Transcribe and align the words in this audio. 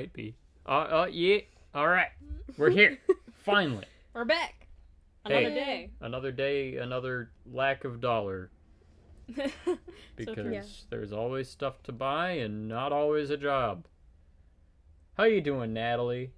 might 0.00 0.12
be. 0.14 0.34
Uh, 0.66 0.70
uh, 1.02 1.08
yeah. 1.12 1.38
All 1.74 1.86
right, 1.86 2.08
we're 2.56 2.70
here 2.70 2.98
finally. 3.44 3.84
We're 4.14 4.24
back. 4.24 4.66
Another 5.26 5.50
Hey. 5.50 5.54
day. 5.54 5.90
Another 6.00 6.32
day, 6.32 6.76
another 6.76 7.30
lack 7.52 7.84
of 7.84 8.00
dollar 8.00 8.50
because 10.16 10.34
true. 10.34 10.52
Yeah. 10.54 10.62
there's 10.88 11.12
always 11.12 11.50
stuff 11.50 11.82
to 11.82 11.92
buy 11.92 12.30
and 12.32 12.66
not 12.66 12.92
always 12.92 13.28
a 13.28 13.36
job. 13.36 13.84
How 15.18 15.24
you 15.24 15.42
doing, 15.42 15.74
Natalie? 15.74 16.32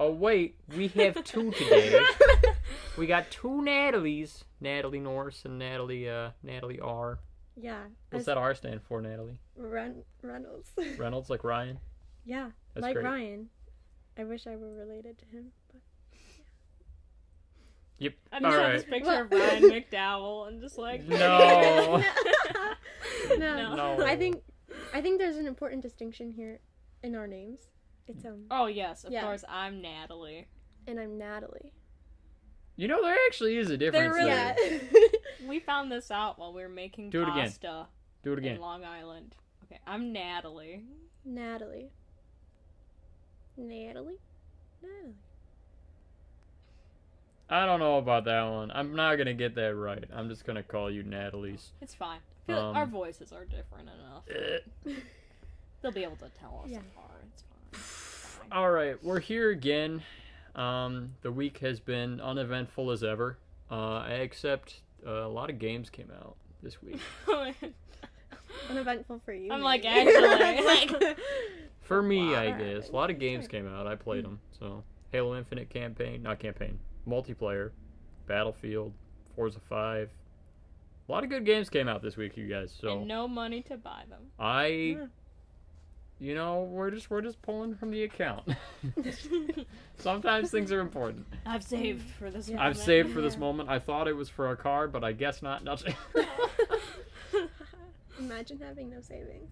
Oh 0.00 0.10
wait, 0.10 0.56
we 0.76 0.88
have 0.88 1.22
two 1.22 1.52
today. 1.52 2.00
we 2.98 3.06
got 3.06 3.30
two 3.30 3.62
Natalies, 3.62 4.42
Natalie 4.60 4.98
Norse 4.98 5.44
and 5.44 5.60
Natalie 5.60 6.10
uh 6.10 6.30
Natalie 6.42 6.80
R. 6.80 7.20
yeah. 7.56 7.84
What's 8.10 8.24
that 8.26 8.36
R 8.36 8.52
stand 8.56 8.80
for, 8.82 9.00
Natalie? 9.00 9.38
Ren- 9.56 10.02
Reynolds. 10.22 10.70
Reynolds, 10.98 11.30
like 11.30 11.44
Ryan. 11.44 11.78
Yeah, 12.24 12.50
That's 12.74 12.82
like 12.82 12.94
great. 12.94 13.04
Ryan. 13.04 13.48
I 14.18 14.24
wish 14.24 14.46
I 14.46 14.56
were 14.56 14.72
related 14.74 15.18
to 15.18 15.24
him, 15.26 15.52
but 15.72 15.80
Yep. 17.98 18.14
I 18.32 18.40
just 18.40 18.44
All 18.44 18.50
have 18.52 18.60
right. 18.62 18.72
this 18.76 18.84
picture 18.84 19.20
of 19.22 19.30
Ryan 19.30 19.62
McDowell 19.64 20.48
and 20.48 20.60
just 20.60 20.76
like 20.78 21.02
No. 21.08 22.02
no. 23.38 23.74
No. 23.74 24.04
I 24.04 24.16
think 24.16 24.42
I 24.94 25.00
think 25.00 25.18
there's 25.20 25.36
an 25.36 25.46
important 25.46 25.82
distinction 25.82 26.30
here 26.32 26.60
in 27.02 27.14
our 27.14 27.26
names. 27.26 27.60
It's 28.08 28.24
um, 28.24 28.44
Oh 28.50 28.66
yes, 28.66 29.04
of 29.04 29.12
Yeah. 29.12 29.22
course 29.22 29.44
I'm 29.48 29.80
Natalie. 29.80 30.48
and 30.86 30.98
I'm 30.98 31.16
Natalie. 31.16 31.72
You 32.76 32.88
know 32.88 33.02
there 33.02 33.16
actually 33.26 33.56
is 33.56 33.70
a 33.70 33.76
difference 33.76 34.14
really- 34.16 34.30
there. 34.30 34.56
Yeah. 34.58 35.48
We 35.48 35.60
found 35.60 35.90
this 35.92 36.10
out 36.10 36.38
while 36.38 36.52
we 36.52 36.62
were 36.62 36.68
making 36.68 37.10
Do 37.10 37.20
it 37.22 37.28
again. 37.28 37.44
pasta 37.46 37.86
Do 38.22 38.32
it 38.32 38.38
again. 38.38 38.56
in 38.56 38.60
Long 38.60 38.84
Island. 38.84 39.34
Okay, 39.64 39.80
I'm 39.86 40.12
Natalie. 40.12 40.84
Natalie. 41.24 41.90
Natalie. 43.56 44.18
Natalie. 44.82 45.14
I 47.50 47.66
don't 47.66 47.80
know 47.80 47.98
about 47.98 48.24
that 48.24 48.42
one. 48.44 48.70
I'm 48.70 48.94
not 48.96 49.16
gonna 49.16 49.34
get 49.34 49.54
that 49.56 49.74
right. 49.74 50.04
I'm 50.14 50.28
just 50.28 50.44
gonna 50.46 50.62
call 50.62 50.90
you 50.90 51.02
Natalie's. 51.02 51.72
It's 51.82 51.94
fine. 51.94 52.18
I 52.18 52.52
feel 52.52 52.58
Um, 52.58 52.76
our 52.76 52.86
voices 52.86 53.32
are 53.32 53.44
different 53.44 53.88
enough. 53.90 54.24
Eh. 54.86 54.92
They'll 55.82 55.92
be 55.92 56.04
able 56.04 56.16
to 56.16 56.30
tell 56.40 56.62
us 56.64 56.70
Yeah. 56.70 56.78
apart. 56.78 57.10
It's 57.32 57.42
fine. 57.42 57.58
It's 57.72 58.36
fine. 58.38 58.52
All 58.52 58.70
right, 58.70 59.02
we're 59.04 59.20
here 59.20 59.50
again. 59.50 60.02
Um, 60.54 61.14
the 61.22 61.32
week 61.32 61.58
has 61.58 61.78
been 61.80 62.20
uneventful 62.20 62.90
as 62.90 63.02
ever, 63.04 63.36
uh, 63.70 64.06
except 64.08 64.80
uh, 65.06 65.10
a 65.10 65.28
lot 65.28 65.50
of 65.50 65.58
games 65.58 65.90
came 65.90 66.10
out 66.20 66.36
this 66.62 66.80
week. 66.82 67.00
Uneventful 68.70 69.20
for 69.24 69.32
you. 69.32 69.50
I'm 69.52 69.62
like, 69.62 69.84
actually, 69.84 70.64
Like- 71.00 71.18
For 71.92 72.02
me, 72.02 72.34
I 72.34 72.52
guess 72.52 72.88
a 72.88 72.92
lot 72.92 73.10
of 73.10 73.18
games 73.18 73.46
came 73.46 73.68
out. 73.68 73.86
I 73.86 73.96
played 73.96 74.24
hmm. 74.24 74.30
them. 74.30 74.40
So 74.58 74.82
Halo 75.10 75.36
Infinite 75.36 75.68
campaign, 75.68 76.22
not 76.22 76.38
campaign, 76.38 76.78
multiplayer, 77.06 77.72
Battlefield, 78.26 78.94
Forza 79.36 79.60
Five. 79.68 80.08
A 81.06 81.12
lot 81.12 81.22
of 81.22 81.28
good 81.28 81.44
games 81.44 81.68
came 81.68 81.88
out 81.88 82.00
this 82.00 82.16
week, 82.16 82.38
you 82.38 82.48
guys. 82.48 82.74
So 82.80 83.00
and 83.00 83.08
no 83.08 83.28
money 83.28 83.60
to 83.64 83.76
buy 83.76 84.04
them. 84.08 84.22
I, 84.38 84.66
Yeah. 84.66 85.06
you 86.18 86.34
know, 86.34 86.62
we're 86.62 86.90
just 86.90 87.10
we're 87.10 87.20
just 87.20 87.42
pulling 87.42 87.74
from 87.74 87.90
the 87.90 88.04
account. 88.04 88.48
Sometimes 89.98 90.50
things 90.50 90.72
are 90.72 90.80
important. 90.80 91.26
I've 91.44 91.62
saved 91.62 92.08
for 92.18 92.30
this. 92.30 92.48
Yeah. 92.48 92.56
I've 92.56 92.76
moment. 92.76 92.78
saved 92.78 93.12
for 93.12 93.20
this 93.20 93.36
moment. 93.36 93.68
I 93.68 93.78
thought 93.78 94.08
it 94.08 94.16
was 94.16 94.30
for 94.30 94.50
a 94.50 94.56
car, 94.56 94.88
but 94.88 95.04
I 95.04 95.12
guess 95.12 95.42
not. 95.42 95.62
Nothing. 95.62 95.94
Imagine 98.18 98.60
having 98.60 98.88
no 98.88 99.02
savings. 99.02 99.50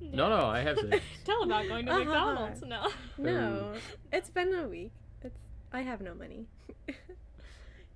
No, 0.00 0.28
no, 0.28 0.46
I 0.46 0.60
have 0.60 0.78
saved. 0.78 1.02
Tell 1.24 1.42
about 1.44 1.66
going 1.68 1.86
to 1.86 1.92
Uh-huh. 1.92 2.04
McDonald's. 2.04 2.62
No. 2.62 2.88
No, 3.18 3.72
it's 4.12 4.30
been 4.30 4.54
a 4.54 4.68
week. 4.68 4.92
It's 5.22 5.38
I 5.72 5.80
have 5.82 6.00
no 6.00 6.14
money. 6.14 6.46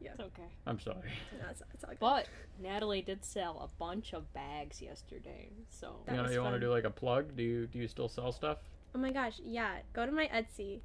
yeah. 0.01 0.11
It's 0.13 0.21
okay. 0.21 0.49
I'm 0.67 0.79
sorry. 0.81 1.13
No, 1.41 1.47
it's, 1.51 1.63
it's 1.75 1.85
all 1.85 1.91
good. 1.91 1.99
But 2.01 2.27
Natalie 2.61 3.03
did 3.03 3.25
sell 3.25 3.61
a 3.61 3.69
bunch 3.79 4.13
of 4.15 4.33
bags 4.33 4.81
yesterday, 4.81 5.51
so 5.69 5.97
That 6.07 6.13
you 6.13 6.17
know, 6.19 6.23
was 6.25 6.33
you 6.35 6.43
want 6.43 6.55
to 6.55 6.61
do 6.61 6.71
like 6.71 6.85
a 6.85 6.91
plug? 6.91 7.37
Do 7.37 7.43
you 7.43 7.67
do 7.67 7.79
you 7.79 7.89
still 7.89 8.09
sell 8.09 8.33
stuff? 8.33 8.59
Oh 8.95 8.99
my 8.99 9.13
gosh, 9.13 9.41
yeah. 9.45 9.77
Go 9.93 10.07
to 10.07 10.13
my 10.13 10.29
Etsy. 10.29 10.81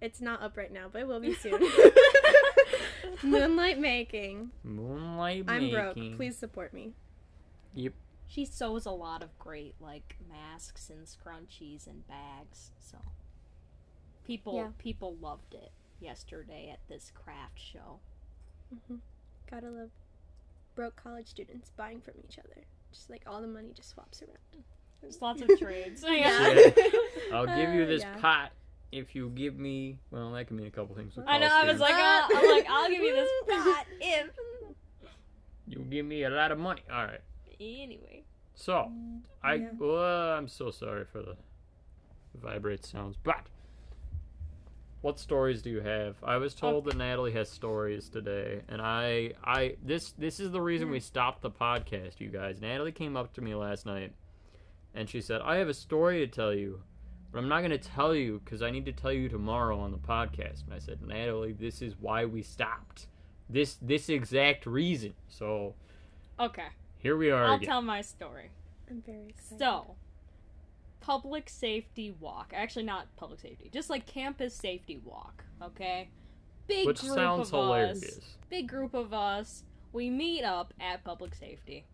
It's 0.00 0.20
not 0.20 0.40
up 0.40 0.56
right 0.56 0.72
now, 0.72 0.86
but 0.90 1.02
it 1.02 1.06
will 1.08 1.20
be 1.20 1.34
soon. 1.34 1.60
Moonlight 3.22 3.78
making. 3.78 4.50
Moonlight 4.64 5.44
I'm 5.48 5.62
making. 5.70 5.74
broke. 5.74 6.16
Please 6.16 6.36
support 6.38 6.72
me. 6.72 6.92
Yep. 7.74 7.92
She 8.30 8.44
sews 8.44 8.86
a 8.86 8.92
lot 8.92 9.24
of 9.24 9.36
great 9.40 9.74
like 9.80 10.16
masks 10.30 10.88
and 10.88 11.04
scrunchies 11.04 11.88
and 11.88 12.06
bags. 12.06 12.70
So 12.78 12.96
people 14.24 14.54
Yeah. 14.54 14.68
people 14.78 15.16
loved 15.20 15.52
it 15.54 15.72
yesterday 16.00 16.70
at 16.72 16.78
this 16.88 17.10
craft 17.12 17.58
show. 17.58 17.98
Gotta 19.50 19.68
love 19.68 19.90
broke 20.76 20.94
college 20.94 21.26
students 21.26 21.70
buying 21.76 22.00
from 22.00 22.14
each 22.24 22.38
other. 22.38 22.62
Just 22.92 23.10
like 23.10 23.22
all 23.26 23.40
the 23.40 23.48
money 23.48 23.72
just 23.74 23.90
swaps 23.90 24.22
around. 24.22 24.64
There's 25.00 25.20
lots 25.20 25.42
of 25.42 25.48
trades. 25.58 26.04
Yeah. 26.06 26.52
Yeah. 26.52 26.70
I'll 27.32 27.46
give 27.46 27.74
you 27.74 27.82
Uh, 27.82 27.86
this 27.86 28.02
yeah. 28.02 28.16
pot 28.18 28.52
if 28.92 29.14
you 29.16 29.28
give 29.30 29.58
me. 29.58 29.98
Well, 30.12 30.30
that 30.32 30.46
can 30.46 30.56
mean 30.56 30.68
a 30.68 30.70
couple 30.70 30.94
things. 30.94 31.18
I 31.26 31.38
know. 31.38 31.48
college 31.48 31.68
I 31.68 31.72
was 31.72 31.80
like, 31.80 31.94
uh, 31.94 32.28
I'm 32.36 32.50
like, 32.56 32.66
I'll 32.70 32.88
give 32.88 33.02
you 33.02 33.14
this 33.16 33.30
pot 33.48 33.86
if. 34.00 34.30
you 35.66 35.78
give 35.90 36.06
me 36.06 36.22
a 36.22 36.30
lot 36.30 36.52
of 36.52 36.58
money. 36.58 36.82
All 36.92 37.04
right. 37.06 37.20
Anyway, 37.60 38.24
So, 38.54 38.90
I 39.42 39.54
Yeah. 39.54 39.70
well, 39.78 40.36
I'm 40.36 40.48
so 40.48 40.70
sorry 40.70 41.04
for 41.04 41.22
the 41.22 41.36
vibrate 42.34 42.84
sounds, 42.84 43.16
but 43.22 43.46
what 45.02 45.18
stories 45.18 45.62
do 45.62 45.70
you 45.70 45.80
have? 45.80 46.16
I 46.22 46.36
was 46.36 46.54
told 46.54 46.84
that 46.84 46.96
Natalie 46.96 47.32
has 47.32 47.48
stories 47.50 48.08
today, 48.08 48.62
and 48.68 48.82
I, 48.82 49.32
I 49.44 49.76
this 49.82 50.12
this 50.12 50.40
is 50.40 50.50
the 50.50 50.60
reason 50.60 50.90
we 50.90 50.98
hmm. 50.98 51.04
stopped 51.04 51.42
the 51.42 51.50
podcast, 51.50 52.20
you 52.20 52.28
guys. 52.28 52.60
Natalie 52.60 52.92
came 52.92 53.16
up 53.16 53.32
to 53.34 53.40
me 53.40 53.54
last 53.54 53.86
night, 53.86 54.12
and 54.94 55.08
she 55.08 55.20
said, 55.20 55.40
"I 55.42 55.56
have 55.56 55.68
a 55.68 55.74
story 55.74 56.18
to 56.20 56.26
tell 56.26 56.52
you." 56.52 56.82
But 57.32 57.38
I'm 57.38 57.48
not 57.48 57.60
going 57.60 57.70
to 57.70 57.78
tell 57.78 58.12
you 58.12 58.40
because 58.44 58.60
I 58.60 58.70
need 58.70 58.86
to 58.86 58.92
tell 58.92 59.12
you 59.12 59.28
tomorrow 59.28 59.78
on 59.78 59.92
the 59.92 59.98
podcast. 59.98 60.64
And 60.64 60.74
I 60.74 60.80
said, 60.80 61.00
Natalie, 61.00 61.52
this 61.52 61.80
is 61.80 61.94
why 62.00 62.24
we 62.24 62.42
stopped. 62.42 63.06
This 63.48 63.76
this 63.80 64.08
exact 64.08 64.66
reason. 64.66 65.14
So 65.28 65.74
okay, 66.40 66.66
here 67.00 67.16
we 67.16 67.30
are 67.30 67.44
I'll 67.44 67.54
again. 67.54 67.68
tell 67.68 67.82
my 67.82 68.00
story. 68.02 68.50
I'm 68.88 69.02
very 69.02 69.28
excited. 69.28 69.58
So, 69.58 69.94
public 71.00 71.48
safety 71.48 72.14
walk. 72.20 72.52
Actually, 72.54 72.84
not 72.84 73.14
public 73.16 73.40
safety. 73.40 73.70
Just 73.72 73.90
like 73.90 74.06
campus 74.06 74.54
safety 74.54 75.00
walk. 75.04 75.44
Okay. 75.62 76.08
Big 76.66 76.86
Which 76.86 77.00
group 77.00 77.14
sounds 77.14 77.48
of 77.48 77.50
hilarious. 77.58 78.02
us. 78.04 78.20
Big 78.48 78.68
group 78.68 78.94
of 78.94 79.12
us. 79.12 79.64
We 79.92 80.08
meet 80.10 80.44
up 80.44 80.72
at 80.80 81.02
public 81.02 81.34
safety. 81.34 81.84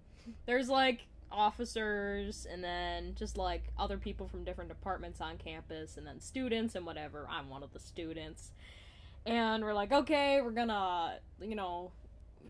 There's 0.45 0.69
like 0.69 1.06
officers 1.31 2.47
and 2.50 2.62
then 2.62 3.15
just 3.15 3.37
like 3.37 3.65
other 3.78 3.97
people 3.99 4.28
from 4.28 4.45
different 4.45 4.69
departments 4.69 5.21
on 5.21 5.39
campus 5.39 5.97
and 5.97 6.06
then 6.06 6.21
students 6.21 6.75
and 6.75 6.84
whatever. 6.84 7.27
I'm 7.31 7.49
one 7.49 7.62
of 7.62 7.72
the 7.72 7.81
students. 7.81 8.53
And 9.25 9.65
we're 9.65 9.75
like, 9.75 9.93
okay, 9.93 10.41
we're 10.43 10.50
gonna, 10.50 11.19
you 11.41 11.56
know, 11.56 11.91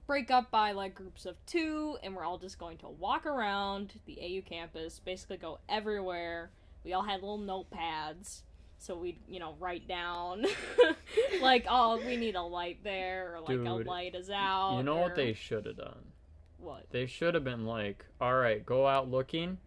break 0.06 0.30
up 0.30 0.50
by 0.50 0.72
like 0.72 0.94
groups 0.94 1.26
of 1.26 1.36
two 1.46 1.96
and 2.02 2.14
we're 2.14 2.24
all 2.24 2.38
just 2.38 2.58
going 2.58 2.78
to 2.78 2.88
walk 2.88 3.26
around 3.26 3.94
the 4.06 4.18
AU 4.20 4.48
campus, 4.48 5.00
basically 5.04 5.36
go 5.36 5.58
everywhere. 5.68 6.50
We 6.84 6.92
all 6.92 7.02
had 7.02 7.20
little 7.20 7.38
notepads. 7.38 8.42
So 8.78 8.96
we'd, 8.96 9.18
you 9.26 9.40
know, 9.40 9.54
write 9.58 9.88
down 9.88 10.44
like, 11.40 11.66
oh, 11.68 11.98
we 12.06 12.16
need 12.16 12.34
a 12.34 12.42
light 12.42 12.84
there, 12.84 13.34
or 13.34 13.40
like 13.40 13.48
Dude, 13.48 13.66
a 13.66 13.74
light 13.74 14.14
is 14.14 14.28
out. 14.28 14.76
You 14.76 14.82
know 14.82 14.96
what 14.96 15.14
they 15.14 15.32
should 15.32 15.64
have 15.64 15.78
done? 15.78 16.12
what? 16.58 16.86
They 16.90 17.06
should 17.06 17.34
have 17.34 17.44
been 17.44 17.64
like, 17.64 18.04
all 18.20 18.34
right, 18.34 18.64
go 18.64 18.86
out 18.86 19.10
looking. 19.10 19.58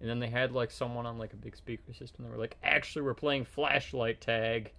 And 0.00 0.08
then 0.08 0.20
they 0.20 0.28
had 0.28 0.52
like 0.52 0.70
someone 0.70 1.06
on 1.06 1.18
like 1.18 1.32
a 1.32 1.36
big 1.36 1.56
speaker 1.56 1.92
system. 1.92 2.24
They 2.24 2.30
were 2.30 2.38
like, 2.38 2.56
actually, 2.62 3.02
we're 3.02 3.14
playing 3.14 3.44
flashlight 3.44 4.20
tag. 4.20 4.72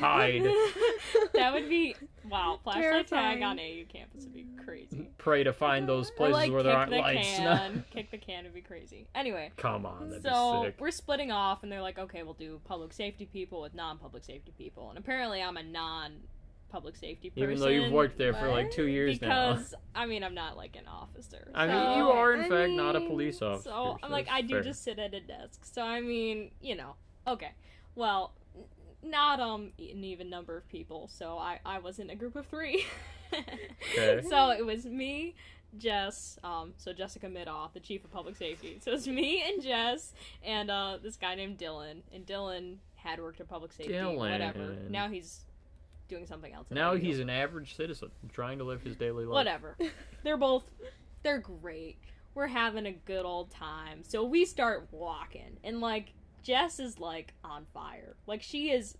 Hide. 0.00 0.42
that 1.34 1.52
would 1.54 1.68
be 1.68 1.94
wow. 2.30 2.58
Flashlight 2.62 3.06
tag 3.08 3.42
on 3.42 3.58
AU 3.58 3.84
campus 3.88 4.24
would 4.24 4.34
be 4.34 4.46
crazy. 4.64 5.08
Pray 5.18 5.44
to 5.44 5.52
find 5.52 5.88
those 5.88 6.10
Or 6.10 6.14
places 6.14 6.32
like 6.34 6.52
where 6.52 6.62
there 6.62 6.72
kick 6.72 6.78
aren't 6.78 6.90
the 6.90 6.98
lights. 6.98 7.28
can, 7.36 7.84
kick 7.92 8.10
the 8.10 8.18
can 8.18 8.44
would 8.44 8.54
be 8.54 8.60
crazy. 8.60 9.06
Anyway, 9.14 9.52
Come 9.56 9.86
on, 9.86 10.08
that'd 10.10 10.24
so 10.24 10.62
be 10.62 10.66
sick. 10.68 10.76
we're 10.80 10.90
splitting 10.90 11.30
off, 11.32 11.62
and 11.62 11.70
they're 11.70 11.82
like, 11.82 11.98
okay, 11.98 12.22
we'll 12.22 12.34
do 12.34 12.60
public 12.64 12.92
safety 12.92 13.26
people 13.32 13.60
with 13.60 13.74
non-public 13.74 14.24
safety 14.24 14.52
people, 14.58 14.88
and 14.90 14.98
apparently 14.98 15.42
I'm 15.42 15.56
a 15.56 15.62
non-public 15.62 16.96
safety 16.96 17.30
person. 17.30 17.42
Even 17.44 17.58
though 17.60 17.68
you've 17.68 17.92
worked 17.92 18.18
there 18.18 18.34
for 18.34 18.48
like 18.48 18.66
What? 18.66 18.74
two 18.74 18.86
years 18.88 19.20
now. 19.20 19.52
because 19.54 19.74
I 19.94 20.06
mean 20.06 20.22
I'm 20.24 20.34
not 20.34 20.56
like 20.56 20.76
an 20.76 20.86
officer. 20.88 21.50
I 21.54 21.66
mean, 21.66 21.76
so- 21.76 21.96
you 21.96 22.04
are 22.10 22.32
in 22.34 22.40
I 22.40 22.48
fact 22.48 22.72
not 22.72 22.96
a 22.96 23.00
mean, 23.00 23.08
police 23.10 23.42
officer. 23.42 23.70
So 23.70 23.98
I'm 24.02 24.10
like, 24.10 24.26
that's 24.26 24.36
I 24.38 24.40
do 24.42 24.54
fair. 24.54 24.62
just 24.62 24.82
sit 24.84 24.98
at 24.98 25.14
a 25.14 25.20
desk. 25.20 25.64
So 25.64 25.82
I 25.82 26.00
mean, 26.00 26.50
you 26.60 26.74
know, 26.76 26.94
okay. 27.26 27.52
Well, 27.94 28.32
n- 28.36 28.45
not 29.06 29.40
um 29.40 29.72
an 29.78 30.04
even 30.04 30.28
number 30.30 30.56
of 30.56 30.68
people. 30.68 31.08
So 31.12 31.38
I 31.38 31.60
I 31.64 31.78
was 31.78 31.98
in 31.98 32.10
a 32.10 32.14
group 32.14 32.36
of 32.36 32.46
three. 32.46 32.84
Okay. 33.32 34.22
So 34.28 34.50
it 34.50 34.64
was 34.64 34.84
me, 34.86 35.34
Jess, 35.78 36.38
um, 36.44 36.74
so 36.76 36.92
Jessica 36.92 37.26
Midoff, 37.26 37.72
the 37.74 37.80
chief 37.80 38.04
of 38.04 38.12
public 38.12 38.36
safety. 38.36 38.78
So 38.80 38.92
it's 38.92 39.06
me 39.06 39.42
and 39.46 39.62
Jess 39.62 40.12
and 40.44 40.70
uh, 40.70 40.98
this 41.02 41.16
guy 41.16 41.34
named 41.34 41.58
Dylan. 41.58 42.02
And 42.12 42.24
Dylan 42.26 42.76
had 42.94 43.20
worked 43.20 43.40
in 43.40 43.46
public 43.46 43.72
safety, 43.72 43.98
whatever. 44.00 44.76
Now 44.88 45.08
he's 45.08 45.40
doing 46.08 46.26
something 46.26 46.52
else. 46.52 46.66
Now 46.70 46.94
he's 46.94 47.18
an 47.18 47.28
average 47.30 47.76
citizen 47.76 48.10
trying 48.32 48.58
to 48.58 48.64
live 48.64 48.80
his 48.82 48.96
daily 48.96 49.24
life. 49.24 49.34
whatever. 49.34 49.76
They're 50.22 50.36
both 50.36 50.64
they're 51.22 51.38
great. 51.38 51.98
We're 52.34 52.46
having 52.46 52.86
a 52.86 52.92
good 52.92 53.24
old 53.24 53.50
time. 53.50 54.04
So 54.04 54.22
we 54.24 54.44
start 54.44 54.86
walking 54.92 55.58
and 55.64 55.80
like 55.80 56.12
Jess 56.46 56.78
is 56.78 57.00
like 57.00 57.34
on 57.42 57.66
fire. 57.74 58.14
Like 58.28 58.40
she 58.40 58.70
is 58.70 58.96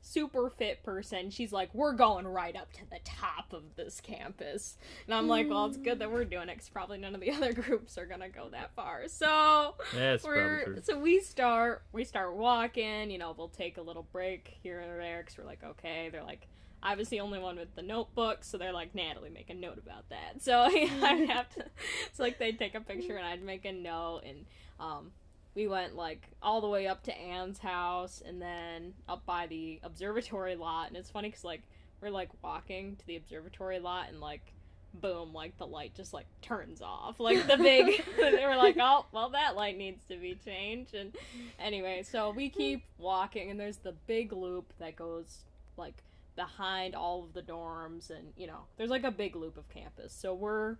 super 0.00 0.48
fit 0.48 0.82
person. 0.82 1.28
She's 1.28 1.52
like, 1.52 1.74
"We're 1.74 1.92
going 1.92 2.26
right 2.26 2.56
up 2.56 2.72
to 2.72 2.88
the 2.88 2.98
top 3.04 3.52
of 3.52 3.76
this 3.76 4.00
campus." 4.00 4.78
And 5.04 5.14
I'm 5.14 5.28
like, 5.28 5.50
"Well, 5.50 5.66
it's 5.66 5.76
good 5.76 5.98
that 5.98 6.10
we're 6.10 6.24
doing 6.24 6.48
it 6.48 6.56
cuz 6.56 6.70
probably 6.70 6.96
none 6.96 7.14
of 7.14 7.20
the 7.20 7.30
other 7.32 7.52
groups 7.52 7.98
are 7.98 8.06
going 8.06 8.22
to 8.22 8.30
go 8.30 8.48
that 8.50 8.74
far." 8.74 9.06
So, 9.08 9.74
That's 9.94 10.24
we're 10.24 10.80
so 10.80 10.98
we 10.98 11.20
start 11.20 11.82
we 11.92 12.04
start 12.04 12.34
walking 12.34 13.10
you 13.10 13.18
know 13.18 13.34
we'll 13.36 13.48
take 13.48 13.76
a 13.76 13.82
little 13.82 14.04
break 14.10 14.56
here 14.62 14.80
and 14.80 14.98
there 14.98 15.18
because 15.18 15.36
we're 15.36 15.44
like 15.44 15.62
okay 15.62 16.08
they're 16.10 16.24
like 16.24 16.46
i 16.82 16.94
was 16.94 17.08
the 17.08 17.20
only 17.20 17.38
one 17.38 17.56
with 17.56 17.74
the 17.74 17.82
notebook 17.82 18.44
so 18.44 18.56
they're 18.56 18.72
like 18.72 18.94
natalie 18.94 19.30
make 19.30 19.50
a 19.50 19.54
note 19.54 19.78
about 19.78 20.08
that 20.10 20.34
so 20.40 20.62
i'd 20.62 21.28
have 21.28 21.48
to 21.50 21.64
it's 22.06 22.18
like 22.18 22.38
they'd 22.38 22.58
take 22.58 22.74
a 22.74 22.80
picture 22.80 23.16
and 23.16 23.26
i'd 23.26 23.42
make 23.42 23.64
a 23.64 23.72
note 23.72 24.22
and 24.24 24.46
um 24.78 25.10
we 25.58 25.66
went 25.66 25.96
like 25.96 26.28
all 26.40 26.60
the 26.60 26.68
way 26.68 26.86
up 26.86 27.02
to 27.02 27.18
Anne's 27.18 27.58
house 27.58 28.22
and 28.24 28.40
then 28.40 28.94
up 29.08 29.26
by 29.26 29.48
the 29.48 29.80
observatory 29.82 30.54
lot 30.54 30.86
and 30.86 30.96
it's 30.96 31.10
funny 31.10 31.30
because 31.30 31.42
like 31.42 31.62
we're 32.00 32.10
like 32.10 32.28
walking 32.44 32.94
to 32.94 33.06
the 33.08 33.16
observatory 33.16 33.80
lot 33.80 34.08
and 34.08 34.20
like 34.20 34.52
boom 34.94 35.34
like 35.34 35.58
the 35.58 35.66
light 35.66 35.96
just 35.96 36.14
like 36.14 36.26
turns 36.42 36.80
off. 36.80 37.16
Like 37.20 37.44
the 37.48 37.56
big 37.56 38.04
they 38.16 38.46
were 38.46 38.54
like 38.54 38.76
oh 38.80 39.06
well 39.10 39.30
that 39.30 39.56
light 39.56 39.76
needs 39.76 40.04
to 40.04 40.16
be 40.16 40.38
changed. 40.44 40.94
And 40.94 41.16
anyway 41.58 42.04
so 42.04 42.30
we 42.30 42.50
keep 42.50 42.84
walking 42.96 43.50
and 43.50 43.58
there's 43.58 43.78
the 43.78 43.94
big 44.06 44.32
loop 44.32 44.72
that 44.78 44.94
goes 44.94 45.38
like 45.76 46.04
behind 46.36 46.94
all 46.94 47.24
of 47.24 47.32
the 47.32 47.42
dorms 47.42 48.10
and 48.10 48.32
you 48.36 48.46
know 48.46 48.60
there's 48.76 48.90
like 48.90 49.02
a 49.02 49.10
big 49.10 49.34
loop 49.34 49.56
of 49.56 49.68
campus. 49.70 50.12
So 50.12 50.34
we're 50.34 50.76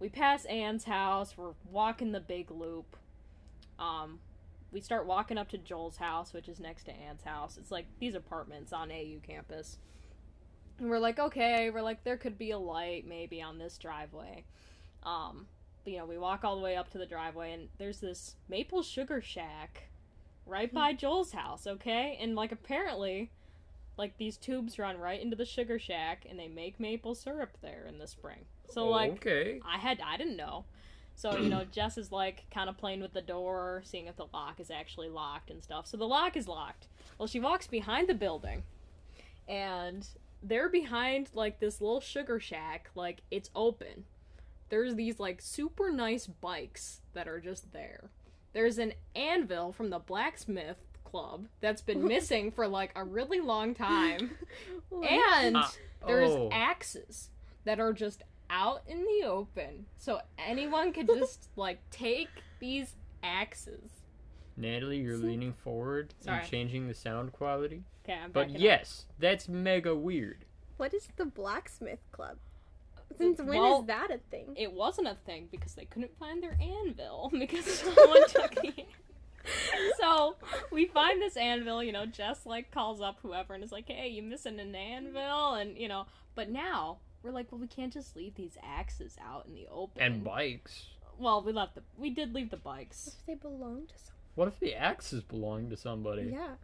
we 0.00 0.10
pass 0.10 0.44
Anne's 0.44 0.84
house 0.84 1.32
we're 1.38 1.54
walking 1.72 2.12
the 2.12 2.20
big 2.20 2.50
loop 2.50 2.94
um 3.78 4.18
we 4.72 4.80
start 4.80 5.06
walking 5.06 5.38
up 5.38 5.48
to 5.48 5.58
Joel's 5.58 5.96
house 5.96 6.32
which 6.32 6.48
is 6.48 6.60
next 6.60 6.84
to 6.84 6.92
Anne's 6.92 7.22
house 7.22 7.56
it's 7.56 7.70
like 7.70 7.86
these 7.98 8.14
apartments 8.14 8.72
on 8.72 8.90
AU 8.90 9.20
campus 9.26 9.78
and 10.78 10.90
we're 10.90 10.98
like, 10.98 11.18
okay, 11.18 11.70
we're 11.70 11.82
like, 11.82 12.04
there 12.04 12.16
could 12.16 12.36
be 12.36 12.50
a 12.50 12.58
light 12.58 13.06
maybe 13.06 13.40
on 13.40 13.58
this 13.58 13.78
driveway. 13.78 14.44
Um, 15.02 15.46
but, 15.84 15.92
you 15.92 15.98
know, 15.98 16.04
we 16.04 16.18
walk 16.18 16.44
all 16.44 16.56
the 16.56 16.62
way 16.62 16.76
up 16.76 16.90
to 16.90 16.98
the 16.98 17.06
driveway, 17.06 17.52
and 17.52 17.68
there's 17.78 18.00
this 18.00 18.36
maple 18.48 18.82
sugar 18.82 19.22
shack 19.22 19.84
right 20.44 20.72
by 20.72 20.92
Joel's 20.92 21.32
house, 21.32 21.66
okay? 21.66 22.18
And, 22.20 22.34
like, 22.34 22.52
apparently, 22.52 23.30
like, 23.96 24.18
these 24.18 24.36
tubes 24.36 24.78
run 24.78 24.98
right 24.98 25.20
into 25.20 25.36
the 25.36 25.44
sugar 25.44 25.78
shack, 25.78 26.26
and 26.28 26.38
they 26.38 26.48
make 26.48 26.78
maple 26.78 27.14
syrup 27.14 27.56
there 27.62 27.86
in 27.88 27.98
the 27.98 28.06
spring. 28.06 28.44
So, 28.68 28.88
like, 28.88 29.12
okay. 29.12 29.60
I 29.64 29.78
had, 29.78 30.00
I 30.04 30.16
didn't 30.16 30.36
know. 30.36 30.66
So, 31.16 31.36
you 31.36 31.48
know, 31.48 31.64
Jess 31.72 31.96
is, 31.98 32.12
like, 32.12 32.44
kind 32.54 32.68
of 32.68 32.76
playing 32.76 33.00
with 33.00 33.12
the 33.14 33.22
door, 33.22 33.82
seeing 33.84 34.06
if 34.06 34.16
the 34.16 34.26
lock 34.32 34.60
is 34.60 34.70
actually 34.70 35.08
locked 35.08 35.50
and 35.50 35.62
stuff. 35.62 35.86
So 35.86 35.96
the 35.96 36.06
lock 36.06 36.36
is 36.36 36.46
locked. 36.46 36.86
Well, 37.18 37.26
she 37.26 37.40
walks 37.40 37.66
behind 37.66 38.06
the 38.08 38.14
building, 38.14 38.62
and 39.48 40.06
they're 40.42 40.68
behind 40.68 41.30
like 41.34 41.58
this 41.60 41.80
little 41.80 42.00
sugar 42.00 42.38
shack 42.38 42.90
like 42.94 43.22
it's 43.30 43.50
open 43.56 44.04
there's 44.68 44.94
these 44.94 45.18
like 45.18 45.40
super 45.40 45.90
nice 45.90 46.26
bikes 46.26 47.00
that 47.14 47.26
are 47.26 47.40
just 47.40 47.72
there 47.72 48.10
there's 48.52 48.78
an 48.78 48.92
anvil 49.14 49.72
from 49.72 49.90
the 49.90 49.98
blacksmith 49.98 50.76
club 51.04 51.46
that's 51.60 51.80
been 51.82 52.06
missing 52.08 52.50
for 52.50 52.68
like 52.68 52.92
a 52.94 53.02
really 53.02 53.40
long 53.40 53.74
time 53.74 54.32
and 55.08 55.56
Uh, 55.56 55.68
there's 56.06 56.30
oh. 56.30 56.50
axes 56.52 57.30
that 57.64 57.80
are 57.80 57.92
just 57.92 58.22
out 58.50 58.82
in 58.86 59.04
the 59.04 59.26
open 59.26 59.86
so 59.96 60.20
anyone 60.38 60.92
could 60.92 61.06
just 61.08 61.48
like 61.56 61.78
take 61.90 62.28
these 62.60 62.94
axes 63.22 63.90
Natalie, 64.58 64.98
you're 65.00 65.18
leaning 65.18 65.52
forward 65.52 66.14
Sorry. 66.20 66.38
and 66.40 66.50
changing 66.50 66.88
the 66.88 66.94
sound 66.94 67.32
quality. 67.32 67.82
okay 68.04 68.18
i'm 68.24 68.30
But 68.32 68.42
backing 68.48 68.56
up. 68.56 68.62
yes, 68.62 69.04
that's 69.18 69.48
mega 69.50 69.94
weird. 69.94 70.46
What 70.78 70.94
is 70.94 71.08
the 71.16 71.26
blacksmith 71.26 71.98
club? 72.10 72.38
Since 73.18 73.38
when 73.38 73.48
is 73.48 73.54
Well, 73.54 73.82
that 73.82 74.10
a 74.10 74.18
thing? 74.30 74.54
it 74.56 74.72
wasn't 74.72 75.08
a 75.08 75.16
thing 75.26 75.48
because 75.50 75.74
they 75.74 75.84
couldn't 75.84 76.16
find 76.18 76.42
their 76.42 76.56
anvil 76.58 77.30
because 77.38 77.66
someone 77.66 78.26
took 78.30 78.54
the 78.54 78.68
anvil. 78.68 78.84
so 80.00 80.36
we 80.72 80.86
find 80.86 81.20
this 81.22 81.36
anvil 81.36 81.82
you 81.84 81.92
know 81.92 82.04
jess 82.06 82.46
like 82.46 82.70
calls 82.72 83.00
up 83.00 83.18
whoever 83.22 83.54
and 83.54 83.62
is 83.62 83.70
like 83.70 83.88
hey 83.88 84.08
you 84.08 84.22
missing 84.22 84.58
an 84.58 84.74
anvil 84.74 85.54
and 85.54 85.76
you 85.78 85.86
know 85.86 86.04
but 86.34 86.48
now 86.50 86.96
we're 87.26 87.32
like 87.32 87.50
well 87.50 87.60
we 87.60 87.66
can't 87.66 87.92
just 87.92 88.16
leave 88.16 88.34
these 88.36 88.56
axes 88.62 89.16
out 89.22 89.46
in 89.46 89.54
the 89.54 89.66
open 89.70 90.00
And 90.02 90.24
bikes. 90.24 90.86
well 91.18 91.42
we 91.42 91.52
left 91.52 91.74
the 91.74 91.82
we 91.98 92.10
did 92.10 92.32
leave 92.34 92.50
the 92.50 92.56
bikes 92.56 93.04
What 93.06 93.14
if 93.18 93.26
they 93.26 93.48
belong 93.48 93.86
to 93.86 93.94
someone? 93.98 94.12
What 94.36 94.48
if 94.48 94.60
the 94.60 94.74
axes 94.74 95.22
belong 95.22 95.70
to 95.70 95.76
somebody? 95.76 96.30
Yeah. 96.32 96.54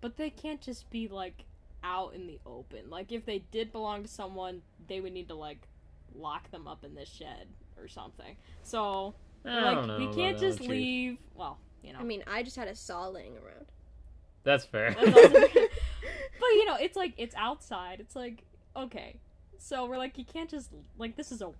but 0.00 0.16
they 0.16 0.30
can't 0.30 0.60
just 0.60 0.88
be 0.90 1.08
like 1.08 1.44
out 1.82 2.14
in 2.14 2.26
the 2.26 2.38
open 2.46 2.88
like 2.90 3.10
if 3.10 3.24
they 3.26 3.38
did 3.50 3.72
belong 3.72 4.02
to 4.02 4.08
someone 4.08 4.62
they 4.86 5.00
would 5.00 5.12
need 5.12 5.28
to 5.28 5.34
like 5.34 5.66
lock 6.14 6.50
them 6.50 6.68
up 6.68 6.84
in 6.84 6.94
this 6.94 7.08
shed 7.08 7.46
or 7.78 7.88
something 7.88 8.36
so 8.62 9.14
I 9.44 9.60
like 9.62 9.74
don't 9.74 9.86
know 9.88 9.98
we 9.98 10.14
can't 10.14 10.38
just 10.38 10.58
Chief. 10.58 10.68
leave. 10.68 11.18
Well, 11.34 11.56
you 11.82 11.94
know. 11.94 11.98
I 12.00 12.02
mean, 12.02 12.22
I 12.26 12.42
just 12.42 12.56
had 12.56 12.68
a 12.68 12.74
saw 12.74 13.08
laying 13.08 13.32
around. 13.38 13.64
That's 14.44 14.66
fair. 14.66 14.90
But 16.40 16.48
you 16.48 16.66
know, 16.66 16.76
it's 16.78 16.94
like 16.96 17.14
it's 17.16 17.34
outside. 17.36 18.00
It's 18.00 18.14
like 18.16 18.42
okay, 18.76 19.16
so 19.60 19.86
we're 19.86 19.98
like 19.98 20.18
you 20.18 20.24
can't 20.24 20.50
just 20.50 20.70
like 20.98 21.16
this 21.16 21.30
is 21.30 21.42
a 21.42 21.50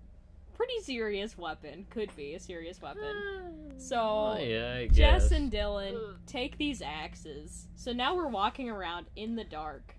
pretty 0.55 0.81
serious 0.83 1.39
weapon. 1.39 1.87
Could 1.91 2.15
be 2.17 2.35
a 2.35 2.41
serious 2.41 2.83
weapon. 2.83 3.03
Hmm. 3.03 3.79
So 3.79 3.97
Oh, 3.99 4.39
yeah, 4.39 4.75
I 4.75 4.89
Jess 4.89 5.31
and 5.31 5.51
Dylan 5.51 5.93
hmm. 5.93 6.13
take 6.27 6.59
these 6.59 6.83
axes. 6.83 7.67
So 7.77 7.93
now 7.93 8.15
we're 8.15 8.29
walking 8.29 8.69
around 8.69 9.07
in 9.17 9.37
the 9.37 9.45
dark 9.45 9.95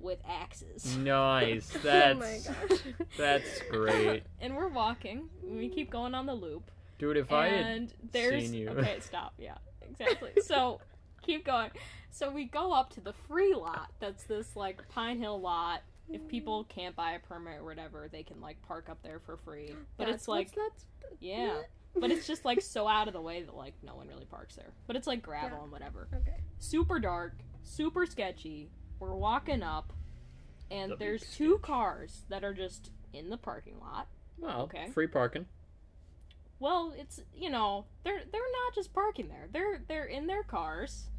with 0.00 0.18
axes. 0.28 0.96
Nice. 0.96 1.72
oh 1.76 1.78
That's 1.82 2.18
my 2.18 2.40
gosh. 2.68 2.80
that's 3.16 3.62
great. 3.70 4.24
and 4.40 4.56
we're 4.56 4.68
walking. 4.68 5.28
We 5.42 5.68
keep 5.68 5.90
going 5.90 6.14
on 6.14 6.26
the 6.26 6.34
loop. 6.34 6.70
Dude, 6.98 7.16
if 7.16 7.32
I 7.32 7.48
had 7.48 7.66
and 7.66 7.94
there's 8.12 8.44
seen 8.44 8.54
you. 8.54 8.68
okay 8.68 8.98
stop 9.00 9.34
yeah 9.36 9.56
exactly 9.90 10.30
so 10.40 10.80
keep 11.20 11.44
going 11.44 11.70
so 12.10 12.30
we 12.30 12.44
go 12.44 12.72
up 12.72 12.90
to 12.90 13.00
the 13.00 13.12
free 13.12 13.54
lot 13.54 13.90
that's 13.98 14.22
this 14.24 14.54
like 14.54 14.88
pine 14.88 15.18
hill 15.18 15.40
lot 15.40 15.82
if 16.10 16.26
people 16.28 16.64
can't 16.64 16.94
buy 16.96 17.12
a 17.12 17.18
permit 17.18 17.58
or 17.60 17.64
whatever 17.64 18.08
they 18.10 18.22
can 18.22 18.40
like 18.40 18.60
park 18.62 18.88
up 18.90 19.02
there 19.02 19.18
for 19.20 19.36
free 19.38 19.74
but 19.96 20.06
That's 20.06 20.16
it's 20.22 20.28
like 20.28 20.50
what's 20.54 20.84
yeah 21.20 21.58
but 21.94 22.10
it's 22.10 22.26
just 22.26 22.44
like 22.44 22.60
so 22.60 22.88
out 22.88 23.06
of 23.08 23.14
the 23.14 23.20
way 23.20 23.42
that 23.42 23.54
like 23.54 23.74
no 23.82 23.94
one 23.94 24.08
really 24.08 24.24
parks 24.24 24.54
there 24.56 24.72
but 24.86 24.96
it's 24.96 25.06
like 25.06 25.22
gravel 25.22 25.58
Yeah. 25.58 25.62
and 25.64 25.72
whatever 25.72 26.08
Okay. 26.14 26.36
super 26.58 26.98
dark 26.98 27.34
super 27.62 28.04
sketchy 28.06 28.70
we're 28.98 29.14
walking 29.14 29.62
up 29.62 29.92
and 30.70 30.92
The 30.92 30.96
there's 30.96 31.22
two 31.34 31.54
sketch. 31.54 31.62
cars 31.62 32.22
that 32.28 32.44
are 32.44 32.54
just 32.54 32.90
in 33.12 33.28
the 33.30 33.36
parking 33.36 33.78
lot 33.80 34.06
well, 34.38 34.62
Okay. 34.62 34.88
free 34.92 35.06
parking. 35.06 35.46
Well, 36.58 36.94
it's 36.96 37.20
you 37.34 37.50
know 37.50 37.84
they're 38.04 38.22
they're 38.32 38.40
not 38.64 38.74
just 38.74 38.92
parking 38.92 39.28
there. 39.28 39.48
They're 39.52 39.82
they're 39.88 40.04
in 40.06 40.26
their 40.26 40.42
cars. 40.42 41.10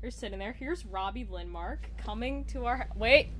They're 0.00 0.10
sitting 0.10 0.38
there. 0.38 0.52
Here's 0.52 0.84
Robbie 0.84 1.24
Lindmark 1.24 1.78
coming 1.96 2.44
to 2.46 2.66
our 2.66 2.88
wait. 2.96 3.30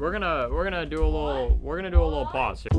We're 0.00 0.12
gonna 0.12 0.48
we're 0.50 0.64
gonna 0.64 0.86
do 0.86 1.04
a 1.04 1.04
little 1.04 1.58
we're 1.60 1.76
gonna 1.76 1.90
do 1.90 2.02
a 2.02 2.04
little 2.06 2.24
pause 2.24 2.62
here. 2.62 2.70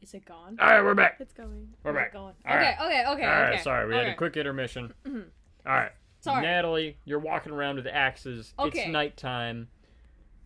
Is 0.00 0.14
it 0.14 0.24
gone? 0.24 0.56
All 0.58 0.66
right, 0.66 0.82
we're 0.82 0.94
back. 0.94 1.18
It's 1.20 1.34
going. 1.34 1.68
We're 1.84 1.92
back. 1.92 2.14
going? 2.14 2.32
All 2.48 2.56
okay, 2.56 2.64
right. 2.64 2.76
okay, 2.80 3.04
okay, 3.06 3.24
All 3.24 3.42
right, 3.42 3.52
okay. 3.52 3.62
sorry, 3.62 3.86
we 3.86 3.94
had 3.94 4.06
a 4.06 4.14
quick 4.14 4.38
intermission. 4.38 4.94
Mhm. 5.06 5.24
All 5.66 5.74
right, 5.74 5.92
Sorry. 6.20 6.40
Natalie, 6.40 6.96
you're 7.04 7.18
walking 7.18 7.52
around 7.52 7.76
with 7.76 7.86
axes. 7.86 8.54
Okay. 8.58 8.80
It's 8.84 8.88
nighttime. 8.88 9.68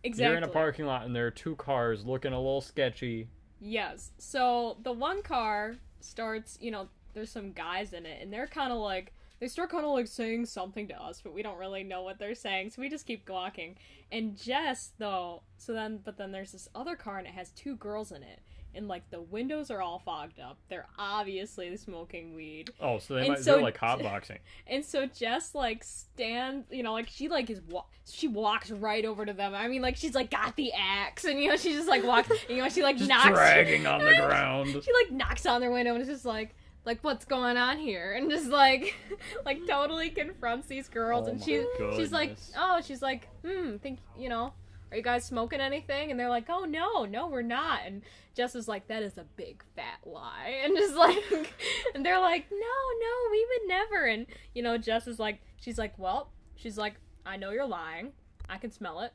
exactly. 0.03 0.27
You're 0.27 0.37
in 0.37 0.43
a 0.43 0.49
parking 0.49 0.85
lot, 0.85 1.05
and 1.05 1.15
there 1.15 1.25
are 1.25 1.31
two 1.31 1.55
cars 1.55 2.05
looking 2.05 2.33
a 2.33 2.37
little 2.37 2.59
sketchy. 2.59 3.29
Yes. 3.61 4.11
So 4.17 4.75
the 4.83 4.91
one 4.91 5.23
car 5.23 5.77
starts. 6.01 6.57
You 6.59 6.71
know, 6.71 6.89
there's 7.13 7.31
some 7.31 7.53
guys 7.53 7.93
in 7.93 8.05
it, 8.05 8.21
and 8.21 8.33
they're 8.33 8.45
kind 8.45 8.73
of 8.73 8.79
like 8.79 9.13
they 9.45 9.49
start 9.49 9.69
kind 9.69 9.85
of 9.85 9.91
like 9.91 10.07
saying 10.07 10.47
something 10.47 10.87
to 10.87 10.99
us, 10.99 11.21
but 11.21 11.31
we 11.31 11.43
don't 11.43 11.59
really 11.59 11.83
know 11.83 12.01
what 12.01 12.17
they're 12.17 12.33
saying, 12.33 12.71
so 12.71 12.81
we 12.81 12.89
just 12.89 13.05
keep 13.05 13.29
walking. 13.29 13.75
And 14.11 14.35
Jess, 14.35 14.93
though, 14.97 15.43
so 15.57 15.71
then, 15.71 15.99
but 16.03 16.17
then 16.17 16.31
there's 16.31 16.51
this 16.51 16.67
other 16.73 16.95
car 16.95 17.19
and 17.19 17.27
it 17.27 17.33
has 17.35 17.51
two 17.51 17.75
girls 17.75 18.11
in 18.11 18.23
it. 18.23 18.39
And 18.73 18.87
like 18.87 19.07
the 19.11 19.21
windows 19.21 19.69
are 19.69 19.83
all 19.83 19.99
fogged 19.99 20.39
up. 20.39 20.57
They're 20.67 20.87
obviously 20.97 21.77
smoking 21.77 22.33
weed. 22.33 22.71
Oh, 22.81 22.97
so 22.97 23.13
they 23.13 23.19
And 23.21 23.29
might 23.29 23.39
so- 23.39 23.53
they're 23.53 23.61
like 23.61 23.77
hotboxing. 23.77 24.39
And 24.67 24.83
so 24.83 25.05
Jess 25.05 25.53
like 25.53 25.83
stands, 25.83 26.65
you 26.71 26.81
know, 26.81 26.91
like 26.93 27.07
she 27.07 27.27
like 27.29 27.51
is 27.51 27.61
wa- 27.69 27.85
she 28.11 28.27
walks 28.27 28.71
right 28.71 29.05
over 29.05 29.27
to 29.27 29.31
them. 29.33 29.53
I 29.53 29.67
mean, 29.67 29.83
like 29.83 29.95
she's 29.95 30.15
like 30.15 30.31
got 30.31 30.55
the 30.55 30.71
axe, 30.73 31.23
and 31.23 31.39
you 31.39 31.49
know 31.51 31.55
she 31.55 31.71
just 31.73 31.87
like 31.87 32.03
walks, 32.03 32.29
you 32.49 32.57
know 32.57 32.67
she 32.69 32.81
like 32.83 32.99
knocks, 32.99 33.27
dragging 33.29 33.85
on 33.85 34.03
the 34.03 34.11
ground. 34.27 34.69
she 34.71 34.91
like 35.03 35.11
knocks 35.11 35.45
on 35.45 35.61
their 35.61 35.71
window 35.71 35.93
and 35.93 36.01
is 36.01 36.07
just 36.09 36.25
like 36.25 36.55
like 36.85 37.03
what's 37.03 37.25
going 37.25 37.57
on 37.57 37.77
here? 37.77 38.13
And 38.13 38.29
just 38.29 38.47
like 38.47 38.95
like 39.45 39.65
totally 39.67 40.09
confronts 40.09 40.67
these 40.67 40.87
girls 40.87 41.27
Oh 41.27 41.31
and 41.31 41.39
my 41.39 41.45
she 41.45 41.65
she's 41.95 42.11
like 42.11 42.37
oh 42.57 42.81
she's 42.83 43.01
like 43.01 43.27
hmm 43.45 43.77
think 43.77 43.99
you 44.17 44.29
know 44.29 44.53
are 44.91 44.97
you 44.97 45.03
guys 45.03 45.25
smoking 45.25 45.59
anything? 45.59 46.11
And 46.11 46.19
they're 46.19 46.29
like 46.29 46.45
oh 46.49 46.65
no 46.65 47.05
no 47.05 47.27
we're 47.27 47.41
not. 47.41 47.81
And 47.85 48.03
Jess 48.35 48.55
is 48.55 48.67
like 48.67 48.87
that 48.87 49.03
is 49.03 49.17
a 49.17 49.25
big 49.35 49.63
fat 49.75 49.99
lie. 50.05 50.61
And 50.63 50.77
just 50.77 50.95
like 50.95 51.17
and 51.95 52.05
they're 52.05 52.19
like 52.19 52.45
no 52.51 52.57
no 52.57 53.31
we 53.31 53.47
would 53.49 53.67
never. 53.67 54.05
And 54.05 54.27
you 54.53 54.61
know 54.61 54.77
Jess 54.77 55.07
is 55.07 55.19
like 55.19 55.39
she's 55.59 55.77
like 55.77 55.97
well 55.97 56.29
she's 56.55 56.77
like 56.77 56.95
I 57.25 57.37
know 57.37 57.51
you're 57.51 57.65
lying. 57.65 58.13
I 58.47 58.57
can 58.57 58.71
smell 58.71 59.01
it. 59.01 59.13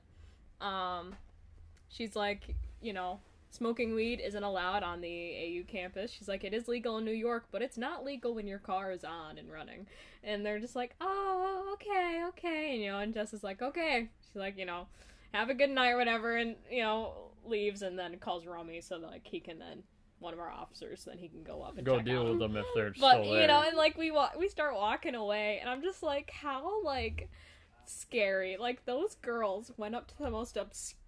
Um 0.60 1.14
she's 1.88 2.16
like 2.16 2.54
you 2.82 2.92
know 2.92 3.20
smoking 3.50 3.94
weed 3.94 4.20
isn't 4.24 4.42
allowed 4.42 4.82
on 4.82 5.00
the 5.00 5.08
AU 5.60 5.70
campus. 5.70 6.10
She's 6.12 6.28
like, 6.28 6.44
it 6.44 6.54
is 6.54 6.68
legal 6.68 6.98
in 6.98 7.04
New 7.04 7.10
York, 7.12 7.46
but 7.50 7.62
it's 7.62 7.76
not 7.76 8.04
legal 8.04 8.34
when 8.34 8.46
your 8.46 8.58
car 8.60 8.92
is 8.92 9.04
on 9.04 9.38
and 9.38 9.50
running. 9.50 9.86
And 10.22 10.44
they're 10.46 10.60
just 10.60 10.76
like, 10.76 10.94
oh, 11.00 11.70
okay, 11.74 12.22
okay. 12.28 12.74
And, 12.74 12.82
you 12.82 12.90
know, 12.92 12.98
and 13.00 13.12
Jess 13.12 13.32
is 13.34 13.42
like, 13.44 13.60
okay. 13.60 14.08
She's 14.28 14.36
like, 14.40 14.56
you 14.56 14.66
know, 14.66 14.86
have 15.32 15.50
a 15.50 15.54
good 15.54 15.70
night, 15.70 15.96
whatever. 15.96 16.36
And, 16.36 16.56
you 16.70 16.82
know, 16.82 17.12
leaves 17.44 17.82
and 17.82 17.98
then 17.98 18.16
calls 18.18 18.46
Romy 18.46 18.80
so 18.80 18.98
that, 19.00 19.06
like, 19.08 19.26
he 19.26 19.40
can 19.40 19.58
then, 19.58 19.82
one 20.20 20.32
of 20.34 20.38
our 20.38 20.50
officers, 20.50 21.04
then 21.04 21.18
he 21.18 21.28
can 21.28 21.42
go 21.42 21.62
up 21.62 21.76
and 21.76 21.84
Go 21.86 22.00
deal 22.00 22.20
out. 22.22 22.28
with 22.30 22.38
them 22.38 22.56
if 22.56 22.66
they're 22.74 22.92
But, 23.00 23.22
still 23.22 23.32
there. 23.32 23.40
you 23.42 23.46
know, 23.48 23.62
and, 23.66 23.76
like, 23.76 23.96
we, 23.98 24.10
wa- 24.10 24.30
we 24.38 24.48
start 24.48 24.74
walking 24.74 25.14
away, 25.14 25.58
and 25.60 25.68
I'm 25.70 25.82
just 25.82 26.02
like, 26.02 26.30
how, 26.30 26.84
like, 26.84 27.28
scary. 27.86 28.56
Like 28.56 28.84
those 28.84 29.16
girls 29.16 29.72
went 29.76 29.96
up 29.96 30.06
to 30.08 30.18
the 30.18 30.30
most 30.30 30.56
obscure 30.56 30.99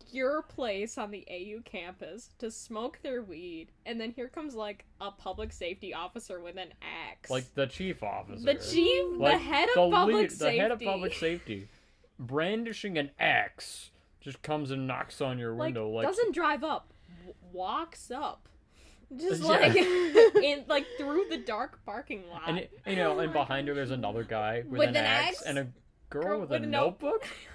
place 0.48 0.98
on 0.98 1.10
the 1.10 1.26
AU 1.30 1.60
campus 1.64 2.30
to 2.38 2.50
smoke 2.50 2.98
their 3.02 3.22
weed, 3.22 3.68
and 3.86 4.00
then 4.00 4.10
here 4.12 4.28
comes 4.28 4.54
like 4.54 4.84
a 5.00 5.10
public 5.10 5.52
safety 5.52 5.94
officer 5.94 6.40
with 6.40 6.56
an 6.56 6.68
axe. 7.10 7.30
like 7.30 7.52
the 7.54 7.66
chief 7.66 8.02
officer. 8.02 8.44
the 8.44 8.54
chief, 8.54 9.04
Like, 9.18 9.34
the 9.34 9.38
head 9.44 9.68
of 9.70 9.74
the 9.90 9.90
public 9.96 10.16
lead- 10.16 10.32
safety. 10.32 10.56
The 10.56 10.62
head 10.62 10.70
of 10.72 10.80
public 10.80 11.14
safety, 11.14 11.68
brandishing 12.18 12.98
an 12.98 13.10
axe, 13.18 13.90
just 14.20 14.42
comes 14.42 14.70
and 14.70 14.86
knocks 14.86 15.20
on 15.20 15.38
your 15.38 15.54
window. 15.54 15.88
Like, 15.88 16.06
doesn't 16.06 16.32
drive 16.34 16.62
up, 16.64 16.92
w- 17.20 17.34
walks 17.52 18.10
up. 18.10 18.48
Just 19.16 19.42
Yeah. 19.42 19.48
like 19.48 19.76
in 20.42 20.64
like 20.68 20.86
through 20.98 21.26
the 21.28 21.36
dark 21.38 21.84
parking 21.84 22.28
lot. 22.30 22.42
and 22.46 22.58
it- 22.60 22.72
you 22.86 22.96
know, 22.96 23.18
and 23.18 23.32
behind 23.32 23.68
her 23.68 23.74
there's 23.74 23.90
another 23.90 24.24
guy 24.24 24.62
with, 24.66 24.78
With 24.78 24.88
an, 24.90 24.96
an 24.96 25.04
axe, 25.04 25.36
axe? 25.38 25.42
and 25.42 25.58
a 25.58 25.66
girl, 26.08 26.22
Girl 26.22 26.40
with, 26.40 26.50
with 26.50 26.60
a 26.62 26.64
a 26.64 26.66
notebook. 26.66 27.26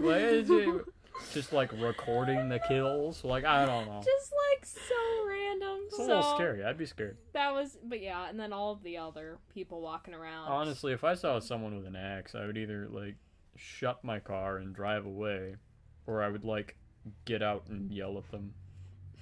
Like, 1.20 1.24
is 1.24 1.30
it 1.32 1.40
just 1.40 1.54
like 1.54 1.72
recording 1.74 2.50
the 2.50 2.60
kills. 2.68 3.24
Like 3.24 3.46
I 3.46 3.66
don't 3.66 3.86
know. 3.86 4.02
Just 4.04 4.32
like 4.52 4.66
so 4.66 5.28
random. 5.28 5.80
It's 5.88 5.94
a 5.96 5.98
so 5.98 6.08
little 6.08 6.36
scary. 6.36 6.64
I'd 6.64 6.78
be 6.78 6.86
scared. 6.86 7.18
that 7.34 7.54
was, 7.54 7.78
but 7.84 8.02
yeah, 8.02 8.30
and 8.30 8.40
then 8.40 8.54
all 8.54 8.72
of 8.74 8.84
the 8.84 8.98
other 8.98 9.38
people 9.54 9.82
walking 9.82 10.14
around. 10.14 10.48
Honestly, 10.48 10.94
if 10.94 11.04
I 11.04 11.14
saw 11.14 11.40
someone 11.40 11.76
with 11.76 11.86
an 11.86 11.96
axe, 11.96 12.36
I 12.36 12.46
would 12.46 12.58
either 12.58 12.88
like 12.90 13.16
shut 13.56 14.04
my 14.04 14.20
car 14.20 14.58
and 14.58 14.74
drive 14.76 15.06
away, 15.06 15.56
or 16.06 16.22
I 16.24 16.30
would 16.30 16.44
like 16.44 16.76
get 17.26 17.42
out 17.42 17.66
and 17.70 17.92
yell 17.92 18.18
at 18.18 18.30
them. 18.32 18.54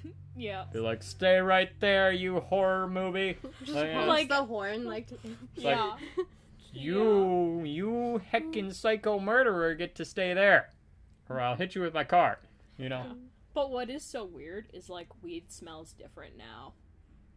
yeah, 0.37 0.65
Be 0.71 0.79
like, 0.79 1.01
"Stay 1.03 1.37
right 1.37 1.69
there, 1.79 2.11
you 2.11 2.39
horror 2.39 2.87
movie! 2.87 3.37
Just 3.63 3.73
Like, 3.73 3.91
honks 3.93 4.07
like- 4.07 4.29
the 4.29 4.43
horn, 4.43 4.85
like. 4.85 5.07
To... 5.07 5.15
yeah. 5.55 5.95
You, 6.77 7.63
you 7.63 8.21
heckin' 8.33 8.73
psycho 8.73 9.17
murderer, 9.17 9.75
get 9.75 9.95
to 9.95 10.03
stay 10.03 10.33
there, 10.33 10.71
or 11.29 11.39
I'll 11.41 11.55
hit 11.55 11.75
you 11.75 11.81
with 11.81 11.93
my 11.93 12.03
car." 12.03 12.39
You 12.77 12.89
know. 12.89 13.15
But 13.53 13.71
what 13.71 13.89
is 13.89 14.03
so 14.03 14.25
weird 14.25 14.67
is 14.73 14.89
like 14.89 15.07
weed 15.23 15.51
smells 15.51 15.93
different 15.93 16.37
now. 16.37 16.73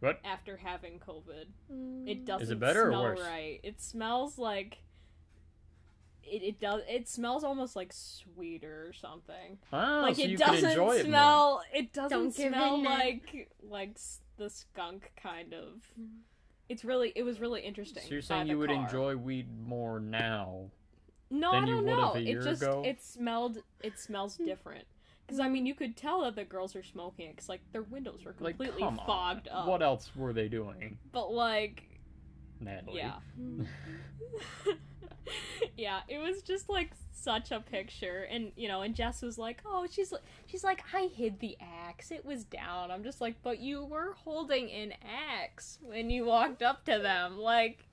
What? 0.01 0.19
After 0.23 0.57
having 0.57 0.99
COVID, 0.99 1.45
Mm. 1.71 2.07
it 2.09 2.25
doesn't 2.25 2.43
Is 2.43 2.51
it 2.51 2.59
better 2.59 2.87
or 2.87 2.91
smell 2.91 3.03
worse? 3.03 3.19
right. 3.21 3.59
It 3.63 3.81
smells 3.81 4.37
like 4.37 4.79
it, 6.23 6.43
it 6.43 6.59
does. 6.59 6.81
It 6.87 7.07
smells 7.07 7.43
almost 7.43 7.75
like 7.75 7.91
sweeter 7.93 8.85
or 8.87 8.93
something. 8.93 9.57
Ah, 9.73 10.01
like 10.01 10.15
so 10.15 10.21
it 10.23 10.29
you 10.31 10.37
doesn't 10.37 10.69
enjoy 10.69 11.01
smell. 11.03 11.63
It 11.73 11.91
doesn't 11.93 12.09
Don't 12.17 12.35
give 12.35 12.51
smell 12.53 12.75
in, 12.75 12.83
Nat. 12.83 12.89
like 12.97 13.51
like 13.63 13.89
s- 13.95 14.21
the 14.37 14.49
skunk 14.49 15.11
kind 15.21 15.53
of. 15.53 15.81
It's 16.67 16.85
really. 16.85 17.11
It 17.15 17.23
was 17.23 17.39
really 17.39 17.61
interesting. 17.61 18.03
So 18.03 18.09
you're 18.09 18.21
by 18.21 18.25
saying 18.27 18.43
the 18.47 18.51
you 18.53 18.59
would 18.59 18.69
car. 18.69 18.83
enjoy 18.83 19.15
weed 19.15 19.47
more 19.65 19.99
now? 19.99 20.69
No, 21.31 21.51
than 21.51 21.63
I 21.63 21.67
don't 21.67 21.75
would 21.77 21.85
know. 21.85 22.07
have 22.07 22.15
a 22.15 22.21
year 22.21 22.39
it 22.39 22.43
just 22.43 22.61
ago? 22.61 22.83
it 22.85 23.03
smelled. 23.03 23.57
It 23.81 23.99
smells 23.99 24.35
different. 24.37 24.85
Because 25.25 25.39
I 25.39 25.47
mean, 25.47 25.65
you 25.67 25.75
could 25.75 25.95
tell 25.95 26.21
that 26.23 26.35
the 26.35 26.43
girls 26.43 26.75
are 26.75 26.83
smoking 26.83 27.27
it 27.27 27.35
because 27.35 27.49
like 27.49 27.61
their 27.71 27.83
windows 27.83 28.21
were 28.25 28.33
completely 28.33 28.81
come 28.81 28.99
fogged 29.05 29.47
on. 29.47 29.61
up. 29.63 29.67
What 29.67 29.81
else 29.83 30.09
were 30.15 30.33
they 30.33 30.47
doing, 30.47 30.97
But 31.11 31.31
like, 31.31 31.83
Natalie? 32.59 32.97
yeah, 32.97 33.13
Mm. 33.39 33.67
yeah, 35.77 35.99
it 36.07 36.17
was 36.17 36.41
just 36.41 36.69
like 36.69 36.91
such 37.11 37.51
a 37.51 37.59
picture, 37.59 38.27
and 38.31 38.51
you 38.55 38.67
know, 38.67 38.81
and 38.81 38.95
Jess 38.95 39.21
was 39.21 39.37
like, 39.37 39.61
"Oh, 39.65 39.85
she's 39.89 40.11
like, 40.11 40.21
she's 40.47 40.63
like, 40.63 40.83
I 40.93 41.09
hid 41.13 41.39
the 41.39 41.57
axe. 41.87 42.11
It 42.11 42.25
was 42.25 42.43
down." 42.43 42.91
I'm 42.91 43.03
just 43.03 43.21
like, 43.21 43.35
"But 43.43 43.59
you 43.59 43.85
were 43.85 44.13
holding 44.23 44.71
an 44.71 44.93
axe 45.03 45.77
when 45.81 46.09
you 46.09 46.25
walked 46.25 46.61
up 46.63 46.85
to 46.85 46.97
them. 46.99 47.37
Like, 47.37 47.85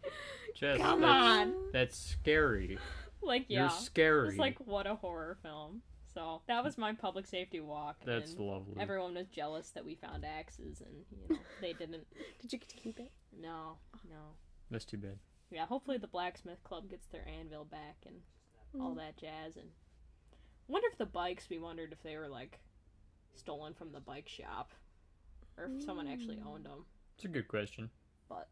Jess, 0.55 0.79
come 0.79 1.01
that's, 1.03 1.13
on. 1.13 1.55
That's 1.73 1.97
scary. 1.99 2.79
Like, 3.27 3.47
yeah." 3.49 3.61
You're 3.61 3.71
scary. 3.71 4.29
It's 4.31 4.39
like 4.39 4.59
what 4.67 4.87
a 4.87 4.95
horror 4.95 5.37
film. 5.43 5.83
So 6.15 6.41
that 6.49 6.65
was 6.65 6.79
my 6.79 6.95
public 6.95 7.27
safety 7.27 7.61
walk. 7.61 7.97
That's 8.07 8.33
and 8.33 8.41
lovely. 8.41 8.75
everyone 8.81 9.15
was 9.15 9.27
jealous 9.29 9.69
that 9.71 9.85
we 9.85 9.97
found 9.97 10.25
axes, 10.25 10.81
and 10.81 11.05
you 11.11 11.29
know 11.29 11.37
they 11.61 11.75
didn't. 11.75 12.07
Did 12.41 12.53
you 12.53 12.59
get 12.59 12.69
to 12.71 12.77
keep 12.77 12.99
it? 12.99 13.11
No, 13.39 13.77
no. 14.09 14.17
That's 14.71 14.87
too 14.87 14.97
bad. 14.97 15.19
Yeah, 15.51 15.67
hopefully 15.67 15.99
the 15.99 16.07
blacksmith 16.07 16.63
club 16.65 16.89
gets 16.89 17.07
their 17.09 17.27
anvil 17.29 17.65
back 17.67 17.97
and 18.07 18.17
all 18.81 18.95
Mm. 18.95 18.97
that 18.97 19.17
jazz. 19.19 19.57
And 19.57 19.69
wonder 20.69 20.89
if 20.91 20.97
the 20.99 21.05
bikes. 21.07 21.49
We 21.51 21.59
wondered 21.59 21.93
if 21.93 22.03
they 22.03 22.17
were 22.17 22.29
like 22.29 22.61
stolen 23.35 23.75
from 23.75 23.93
the 23.93 24.01
bike 24.01 24.29
shop, 24.29 24.73
or 25.59 25.67
if 25.67 25.83
someone 25.83 26.09
actually 26.09 26.37
Mm. 26.37 26.47
owned 26.47 26.65
them. 26.65 26.87
It's 27.17 27.27
a 27.27 27.29
good 27.29 27.47
question. 27.47 27.91
But 28.29 28.49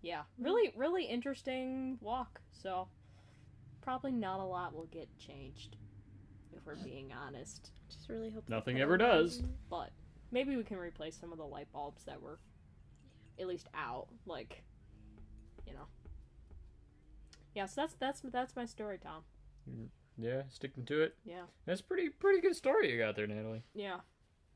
yeah, 0.00 0.22
really, 0.38 0.72
really 0.74 1.04
interesting 1.04 1.98
walk. 2.00 2.40
So 2.52 2.88
probably 3.82 4.12
not 4.12 4.40
a 4.40 4.44
lot 4.44 4.74
will 4.74 4.86
get 4.86 5.08
changed, 5.18 5.76
if 6.56 6.64
we're 6.66 6.76
being 6.76 7.12
honest. 7.12 7.70
Just 7.90 8.08
really 8.08 8.30
hope. 8.30 8.48
Nothing 8.48 8.80
ever 8.80 8.96
does. 8.96 9.42
but 9.68 9.90
maybe 10.30 10.56
we 10.56 10.62
can 10.64 10.78
replace 10.78 11.16
some 11.16 11.30
of 11.32 11.38
the 11.38 11.44
light 11.44 11.70
bulbs 11.72 12.04
that 12.04 12.20
were 12.22 12.38
at 13.40 13.46
least 13.46 13.68
out 13.74 14.06
like 14.26 14.62
you 15.66 15.72
know 15.74 15.86
yeah 17.54 17.66
so 17.66 17.80
that's 17.82 17.94
that's 17.94 18.20
that's 18.32 18.54
my 18.56 18.64
story 18.66 18.98
tom 19.02 19.22
mm-hmm. 19.70 19.84
Yeah, 20.18 20.42
sticking 20.50 20.84
to 20.86 21.02
it. 21.02 21.16
yeah 21.24 21.42
That's 21.66 21.80
pretty 21.80 22.10
pretty 22.10 22.40
good 22.42 22.54
story 22.54 22.92
you 22.92 22.98
got 22.98 23.16
there, 23.16 23.26
Natalie. 23.26 23.62
yeah 23.74 23.96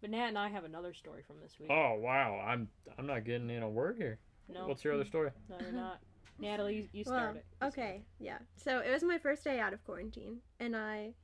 but 0.03 0.11
nat 0.11 0.29
and 0.29 0.39
i 0.39 0.49
have 0.49 0.65
another 0.65 0.93
story 0.95 1.23
from 1.27 1.37
this 1.43 1.59
week 1.59 1.71
Oh 1.71 1.95
wow, 1.99 2.39
I'm 2.47 2.69
I'm 2.99 3.07
not 3.07 3.25
getting 3.25 3.49
in 3.51 3.63
a 3.63 3.69
word 3.69 3.97
here. 3.97 4.19
no 4.49 4.67
What's 4.69 4.85
your 4.85 4.93
other 4.95 5.05
story? 5.07 5.31
no 5.49 5.57
you're 5.61 5.73
not 5.73 5.99
natalie 6.39 6.77
you, 6.77 6.89
you 6.93 7.05
Well, 7.07 7.19
start 7.19 7.37
it 7.37 7.47
You 7.61 7.67
okay, 7.69 8.03
yeah. 8.19 8.39
So 8.57 8.81
it 8.81 8.91
was 8.91 9.03
my 9.03 9.19
first 9.19 9.43
day 9.45 9.59
out 9.61 9.73
of 9.73 9.85
quarantine, 9.85 10.39
and 10.61 10.77
I, 10.77 11.15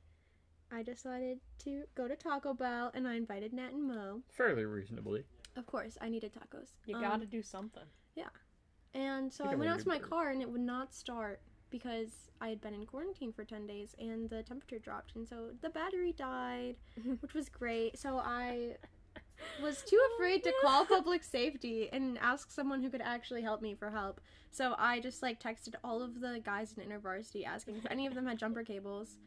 I 0.71 0.83
decided 0.83 1.39
to 1.59 1.83
go 1.95 2.07
to 2.07 2.15
Taco 2.15 2.53
Bell, 2.53 2.91
and 2.93 3.07
I 3.07 3.15
invited 3.15 3.53
Nat 3.53 3.73
and 3.73 3.87
Mo. 3.87 4.21
Fairly 4.31 4.65
reasonably. 4.65 5.25
Of 5.55 5.65
course, 5.67 5.97
I 6.01 6.09
needed 6.09 6.33
tacos. 6.33 6.69
you 6.85 6.95
Um, 6.95 7.01
gotta 7.01 7.25
do 7.27 7.43
something 7.43 7.83
Yeah, 8.15 8.29
And 8.95 9.31
so 9.31 9.45
I 9.45 9.51
I'm 9.53 9.59
went 9.59 9.71
out 9.71 9.79
to 9.81 9.87
my 9.87 9.99
bird. 9.99 10.09
car, 10.09 10.29
and 10.31 10.41
it 10.41 10.49
would 10.49 10.61
not 10.61 10.93
start 10.93 11.41
because 11.69 12.29
I 12.41 12.49
had 12.49 12.61
been 12.61 12.73
in 12.73 12.85
quarantine 12.85 13.31
for 13.33 13.43
ten 13.45 13.65
days, 13.67 13.95
and 13.99 14.29
the 14.29 14.41
temperature 14.43 14.79
dropped, 14.79 15.15
and 15.15 15.27
so 15.27 15.51
the 15.61 15.69
battery 15.69 16.11
died, 16.13 16.75
which 17.21 17.33
was 17.35 17.49
great. 17.49 17.97
So 17.99 18.17
I 18.17 18.77
was 19.61 19.81
too 19.81 19.99
oh, 19.99 20.13
afraid 20.15 20.43
to 20.43 20.53
call 20.61 20.85
public 20.97 21.23
safety 21.23 21.89
and 21.91 22.17
ask 22.19 22.51
someone 22.51 22.81
who 22.81 22.89
could 22.89 23.01
actually 23.01 23.41
help 23.41 23.61
me 23.61 23.75
for 23.75 23.89
help. 23.89 24.21
So 24.51 24.75
I 24.77 24.99
just 24.99 25.21
like 25.21 25.41
texted 25.41 25.75
all 25.83 26.01
of 26.01 26.19
the 26.19 26.41
guys 26.43 26.75
in 26.77 26.83
InterVarsity 26.83 27.45
asking 27.45 27.77
if 27.77 27.85
any 27.89 28.05
of 28.05 28.13
them 28.13 28.27
had 28.27 28.37
jumper 28.37 28.63
cables, 28.63 29.17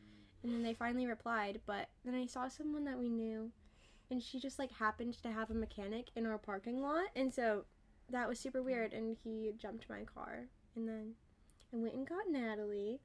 and 0.43 0.53
then 0.53 0.63
they 0.63 0.75
finally 0.75 1.07
replied. 1.07 1.61
But 1.67 1.89
then 2.05 2.15
I 2.15 2.27
saw 2.27 2.49
someone 2.49 2.85
that 2.85 2.99
we 2.99 3.09
knew, 3.09 3.51
and 4.11 4.23
she 4.23 4.39
just 4.39 4.59
like 4.59 4.73
happened 4.73 5.21
to 5.23 5.33
have 5.33 5.51
a 5.51 5.55
mechanic 5.55 6.11
in 6.17 6.27
our 6.27 6.39
parking 6.39 6.81
lot, 6.81 7.07
and 7.17 7.33
so 7.33 7.65
that 8.11 8.29
was 8.29 8.39
super 8.39 8.63
weird. 8.63 8.93
And 8.93 9.17
he 9.25 9.53
jumped 9.59 9.87
my 9.89 10.05
car, 10.05 10.47
and 10.75 10.89
then. 10.89 11.15
I 11.73 11.79
went 11.79 11.95
and 11.95 12.09
got 12.09 12.31
Natalie. 12.31 13.01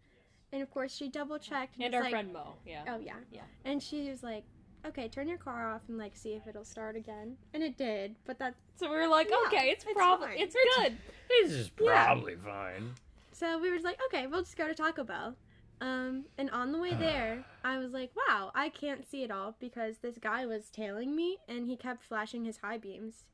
And 0.54 0.62
of 0.62 0.70
course, 0.70 0.94
she 0.94 1.10
double 1.10 1.40
checked. 1.40 1.76
And 1.80 1.94
was 1.94 1.96
our 1.96 2.04
like, 2.04 2.12
friend 2.12 2.34
Mo. 2.34 2.56
Yeah. 2.66 2.84
Oh 2.88 3.00
yeah. 3.00 3.16
Yeah. 3.32 3.42
And 3.66 3.82
she 3.82 4.10
was 4.10 4.22
like, 4.22 4.44
"Okay, 4.86 5.08
turn 5.08 5.28
your 5.28 5.38
car 5.38 5.72
off 5.74 5.82
and 5.88 5.98
like 5.98 6.16
see 6.16 6.34
if 6.34 6.48
it'll 6.48 6.66
start 6.66 6.96
again." 6.96 7.38
And 7.54 7.64
it 7.64 7.78
did, 7.78 8.16
but 8.26 8.40
that 8.40 8.56
So 8.76 8.90
we 8.90 8.96
were 8.96 9.08
like, 9.08 9.30
Yeah, 9.30 9.38
okay, 9.48 9.70
it's, 9.70 9.84
it's 9.84 9.94
probably 9.94 10.28
fine. 10.28 10.38
it's 10.40 10.56
good. 10.78 10.98
This 11.30 11.52
is 11.52 11.72
Yeah. 11.80 12.06
probably 12.06 12.36
fine. 12.36 12.96
so 13.34 13.60
we 13.60 13.70
were 13.70 13.76
just 13.76 13.86
like, 13.86 14.00
"Okay, 14.08 14.28
we'll 14.28 14.42
just 14.42 14.58
go 14.58 14.68
to 14.68 14.74
Taco 14.74 15.04
Bell." 15.04 15.36
Um, 15.80 16.26
and 16.38 16.50
on 16.52 16.72
the 16.72 16.78
way 16.78 16.94
there, 16.94 17.44
I 17.64 17.78
was 17.80 17.92
like, 17.92 18.12
"Wow, 18.28 18.52
I 18.54 18.70
can't 18.70 19.06
see 19.10 19.24
it 19.24 19.32
all 19.32 19.56
because 19.60 19.98
this 20.00 20.18
guy 20.20 20.46
was 20.46 20.70
tailing 20.70 21.16
me 21.16 21.38
and 21.48 21.66
he 21.68 21.76
kept 21.76 22.04
flashing 22.04 22.46
his 22.46 22.58
high 22.58 22.78
beams 22.78 23.26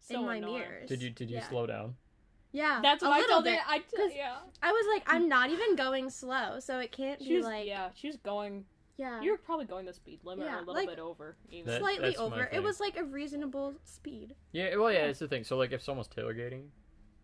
So 0.00 0.20
in 0.20 0.26
my 0.26 0.36
annoying. 0.36 0.54
mirrors." 0.60 0.88
Did 0.88 1.02
you 1.02 1.10
did 1.10 1.30
you 1.30 1.36
Yeah. 1.38 1.48
slow 1.48 1.66
down? 1.66 1.96
Yeah, 2.52 2.80
That's 2.82 3.02
a 3.02 3.06
what 3.08 3.14
I 3.14 3.20
little 3.20 3.34
told 3.36 3.44
bit. 3.44 3.58
her. 3.60 3.64
I 3.68 3.78
t- 3.78 3.84
'cause 3.96 4.10
yeah. 4.16 4.38
I 4.62 4.72
was 4.72 4.86
like, 4.92 5.04
I'm 5.06 5.28
not 5.28 5.50
even 5.50 5.76
going 5.76 6.10
slow, 6.10 6.58
so 6.58 6.78
it 6.80 6.90
can't 6.90 7.22
She 7.22 7.28
be 7.30 7.36
was 7.36 7.44
like, 7.44 7.66
yeah, 7.66 7.72
yeah. 7.86 7.90
She 7.94 8.06
was 8.08 8.16
going. 8.16 8.64
You 9.22 9.32
were 9.32 9.38
probably 9.38 9.66
going 9.66 9.86
the 9.86 9.92
speed 9.92 10.20
limit 10.24 10.46
or 10.46 10.56
a 10.56 10.58
little 10.58 10.74
like- 10.74 10.88
bit 10.88 10.98
over. 10.98 11.36
Even. 11.50 11.70
That- 11.72 11.80
slightly 11.80 12.16
over. 12.16 12.48
It 12.52 12.62
was 12.62 12.80
like 12.80 12.96
a 12.98 13.04
reasonable 13.04 13.74
speed. 13.84 14.34
Yeah, 14.52 14.76
well, 14.76 14.92
yeah, 14.92 15.06
it's 15.06 15.18
the 15.20 15.28
thing. 15.28 15.44
So, 15.44 15.56
like, 15.56 15.72
if 15.72 15.82
someone's 15.82 16.08
tailgating, 16.08 16.68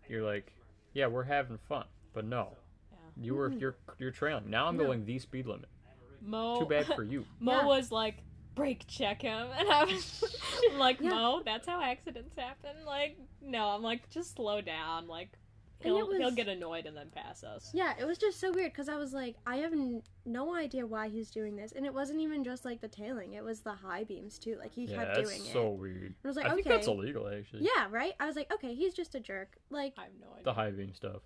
you're 0.09 0.25
like, 0.25 0.53
yeah, 0.95 1.07
we're 1.07 1.25
having 1.25 1.59
fun, 1.69 1.85
but 2.13 2.25
no, 2.25 2.57
Yeah. 2.93 2.99
you 3.25 3.35
were 3.35 3.51
Mhm. 3.51 3.61
you're 3.61 3.77
you're 3.99 4.11
trailing. 4.11 4.49
Now 4.51 4.67
I'm 4.67 4.77
No. 4.77 4.85
going 4.85 5.05
the 5.05 5.19
speed 5.19 5.47
limit. 5.47 5.69
Mo. 6.21 6.61
Too 6.61 6.67
bad 6.67 6.87
for 6.97 7.03
you. 7.03 7.25
Mo 7.41 7.53
Yeah. 7.53 7.67
was 7.67 7.93
like, 7.93 8.23
brake 8.55 8.87
check 8.89 9.21
him, 9.23 9.49
and 9.59 9.69
I 9.69 9.85
was 9.85 10.25
like, 10.77 11.01
Yeah. 11.01 11.11
Mo, 11.11 11.43
that's 11.45 11.67
how 11.69 11.81
accidents 11.83 12.35
happen. 12.37 12.85
Like, 12.87 13.19
no, 13.43 13.69
I'm 13.69 13.83
like, 13.83 14.09
just 14.11 14.35
slow 14.35 14.61
down. 14.63 15.07
Like, 15.09 15.29
And 15.33 15.39
he'll 15.83 16.11
it 16.11 16.19
he'll 16.19 16.31
get 16.31 16.49
annoyed 16.49 16.87
and 16.87 16.97
then 16.97 17.11
pass 17.15 17.45
us. 17.45 17.71
Yeah, 17.75 17.95
it 17.99 18.05
was 18.07 18.19
just 18.19 18.41
so 18.41 18.53
weird 18.53 18.73
because 18.73 18.89
I 18.89 18.97
was 18.97 19.13
like, 19.13 19.37
I 19.47 19.57
have 19.57 19.73
n- 19.73 20.03
no 20.25 20.55
idea 20.55 20.87
why 20.87 21.09
he's 21.09 21.31
doing 21.31 21.57
this, 21.57 21.73
and 21.73 21.85
it 21.85 21.93
wasn't 21.93 22.21
even 22.21 22.45
just 22.45 22.65
like 22.65 22.81
the 22.81 22.89
tailing; 22.89 23.35
it 23.35 23.45
was 23.45 23.61
the 23.61 23.73
high 23.75 24.05
beams 24.05 24.39
too. 24.39 24.57
Like 24.59 24.73
he 24.75 24.85
yeah, 24.85 24.97
kept 24.97 25.15
that's 25.15 25.29
doing 25.29 25.41
so 25.41 25.49
it. 25.49 25.53
So 25.53 25.69
weird. 25.71 26.15
I 26.25 26.29
was 26.29 26.37
like, 26.37 26.47
I 26.47 26.49
okay, 26.51 26.63
think 26.63 26.67
that's 26.67 26.87
illegal, 26.89 27.29
actually. 27.29 27.63
yeah, 27.77 27.87
right. 27.91 28.13
I 28.21 28.27
was 28.27 28.37
like, 28.37 28.53
okay, 28.53 28.75
he's 28.75 28.95
just 28.95 29.15
a 29.15 29.21
jerk. 29.21 29.57
Like, 29.71 29.95
I 29.99 30.03
have 30.05 30.13
no 30.21 30.29
idea. 30.33 30.45
The 30.45 30.55
high 30.55 30.71
beam 30.71 30.95
stuff. 30.95 31.23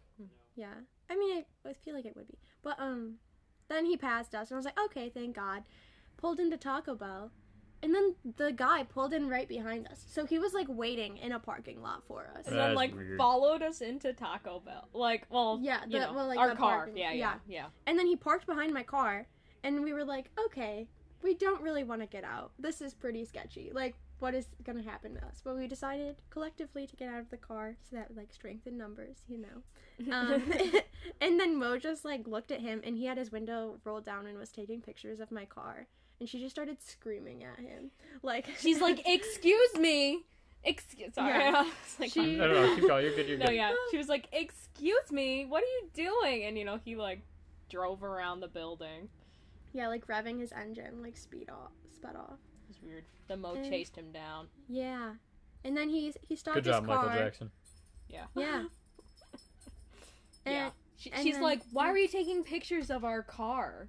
yeah. 0.56 0.74
I 1.08 1.16
mean, 1.16 1.44
I, 1.64 1.70
I 1.70 1.72
feel 1.72 1.94
like 1.94 2.06
it 2.06 2.14
would 2.16 2.28
be, 2.28 2.38
but 2.62 2.78
um, 2.80 3.14
then 3.68 3.84
he 3.84 3.96
passed 3.96 4.34
us, 4.34 4.50
and 4.50 4.56
I 4.56 4.58
was 4.58 4.64
like, 4.64 4.78
okay, 4.86 5.08
thank 5.08 5.34
God. 5.36 5.62
Pulled 6.16 6.38
into 6.38 6.56
Taco 6.56 6.94
Bell, 6.94 7.30
and 7.82 7.94
then 7.94 8.14
the 8.36 8.52
guy 8.52 8.82
pulled 8.84 9.12
in 9.12 9.28
right 9.28 9.48
behind 9.48 9.86
us, 9.88 10.04
so 10.08 10.26
he 10.26 10.38
was 10.38 10.52
like 10.54 10.66
waiting 10.68 11.16
in 11.18 11.32
a 11.32 11.38
parking 11.38 11.80
lot 11.82 12.02
for 12.06 12.30
us. 12.36 12.46
and 12.46 12.56
then 12.56 12.68
That's 12.68 12.76
like 12.76 12.94
weird. 12.94 13.18
followed 13.18 13.62
us 13.62 13.80
into 13.80 14.12
Taco 14.12 14.60
Bell. 14.60 14.88
Like, 14.92 15.26
well, 15.30 15.58
Yeah, 15.62 15.84
you 15.86 15.92
the- 15.92 15.98
know, 16.06 16.12
well, 16.12 16.26
like, 16.26 16.38
our 16.38 16.50
the 16.50 16.54
car. 16.56 16.76
parking- 16.78 16.96
Yeah, 16.96 17.12
yeah, 17.12 17.34
yeah. 17.48 17.66
And 17.86 17.98
then 17.98 18.06
he 18.06 18.16
parked 18.16 18.46
behind 18.46 18.72
my 18.74 18.82
car, 18.82 19.26
and 19.62 19.82
we 19.82 19.92
were 19.92 20.04
like, 20.04 20.30
okay, 20.46 20.88
we 21.22 21.34
don't 21.34 21.60
really 21.62 21.84
want 21.84 22.00
to 22.00 22.06
get 22.06 22.24
out. 22.24 22.52
This 22.58 22.80
is 22.80 22.94
pretty 22.94 23.24
sketchy. 23.24 23.70
Like, 23.74 23.94
what 24.20 24.34
is 24.34 24.48
going 24.64 24.76
to 24.82 24.88
happen 24.88 25.14
to 25.14 25.24
us? 25.26 25.40
But 25.42 25.56
we 25.56 25.66
decided 25.66 26.16
collectively 26.30 26.86
to 26.86 26.96
get 26.96 27.08
out 27.08 27.20
of 27.20 27.30
the 27.30 27.36
car 27.38 27.76
so 27.82 27.96
that 27.96 28.08
would, 28.08 28.16
like, 28.18 28.32
strengthen 28.32 28.76
numbers, 28.78 29.18
you 29.28 29.38
know. 29.38 29.62
Um, 30.10 30.42
and 31.20 31.38
then 31.38 31.58
Mo 31.58 31.76
just, 31.76 32.06
like, 32.06 32.26
looked 32.26 32.50
at 32.50 32.60
him, 32.60 32.80
and 32.84 32.96
he 32.96 33.04
had 33.04 33.18
his 33.18 33.30
window 33.30 33.78
rolled 33.84 34.06
down 34.06 34.26
and 34.26 34.38
was 34.38 34.50
taking 34.50 34.80
pictures 34.80 35.20
of 35.20 35.30
my 35.30 35.44
car. 35.44 35.88
And 36.20 36.28
she 36.28 36.38
just 36.38 36.54
started 36.54 36.76
screaming 36.82 37.42
at 37.44 37.58
him. 37.58 37.90
Like, 38.22 38.46
She's 38.60 38.80
like, 38.80 39.02
"Excuse 39.06 39.74
me." 39.76 40.22
Excuse. 40.62 41.14
Sorry. 41.14 41.32
Yeah. 41.38 41.52
I 41.56 41.62
was 41.62 41.96
like, 41.98 42.10
She- 42.12 42.36
No, 42.36 42.46
no, 42.46 42.66
no, 42.66 42.74
keep 42.76 42.86
going. 42.86 43.04
You're 43.06 43.14
good. 43.16 43.26
You're 43.28 43.38
good. 43.38 43.46
no, 43.46 43.52
yeah. 43.52 43.72
She 43.90 43.96
was 43.96 44.08
like, 44.08 44.28
"Excuse 44.32 45.10
me, 45.10 45.46
what 45.46 45.62
are 45.62 45.66
you 45.66 45.90
doing?" 45.94 46.44
And 46.44 46.58
you 46.58 46.64
know, 46.66 46.78
he 46.84 46.94
like 46.96 47.22
drove 47.70 48.02
around 48.04 48.40
the 48.40 48.48
building. 48.48 49.08
yeah, 49.72 49.88
like, 49.88 50.06
revving 50.08 50.40
his 50.40 50.50
engine, 50.52 51.00
like, 51.02 51.16
speed 51.16 51.48
off, 51.48 51.70
sped 51.94 52.16
off. 52.16 52.32
It 52.64 52.68
was 52.68 52.82
weird. 52.82 53.04
The 53.28 53.36
Mo 53.36 53.54
And- 53.54 53.64
chased 53.64 53.94
him 53.96 54.10
down. 54.12 54.48
Yeah. 54.68 55.12
And 55.64 55.76
then 55.76 55.88
he, 55.88 56.12
he 56.28 56.34
stopped 56.36 56.56
Good 56.56 56.66
his 56.66 56.74
job, 56.74 56.86
car. 56.86 57.06
Michael 57.06 57.18
Jackson. 57.22 57.50
Yeah. 58.08 58.24
Yeah. 58.34 58.64
And, 60.46 60.54
yeah. 60.54 60.70
She, 60.96 61.12
and 61.12 61.22
she's 61.22 61.34
then- 61.34 61.42
like, 61.42 61.60
"Why 61.72 61.90
were 61.90 61.98
you 61.98 62.08
taking 62.08 62.42
pictures 62.42 62.90
of 62.90 63.04
our 63.04 63.22
car?" 63.22 63.88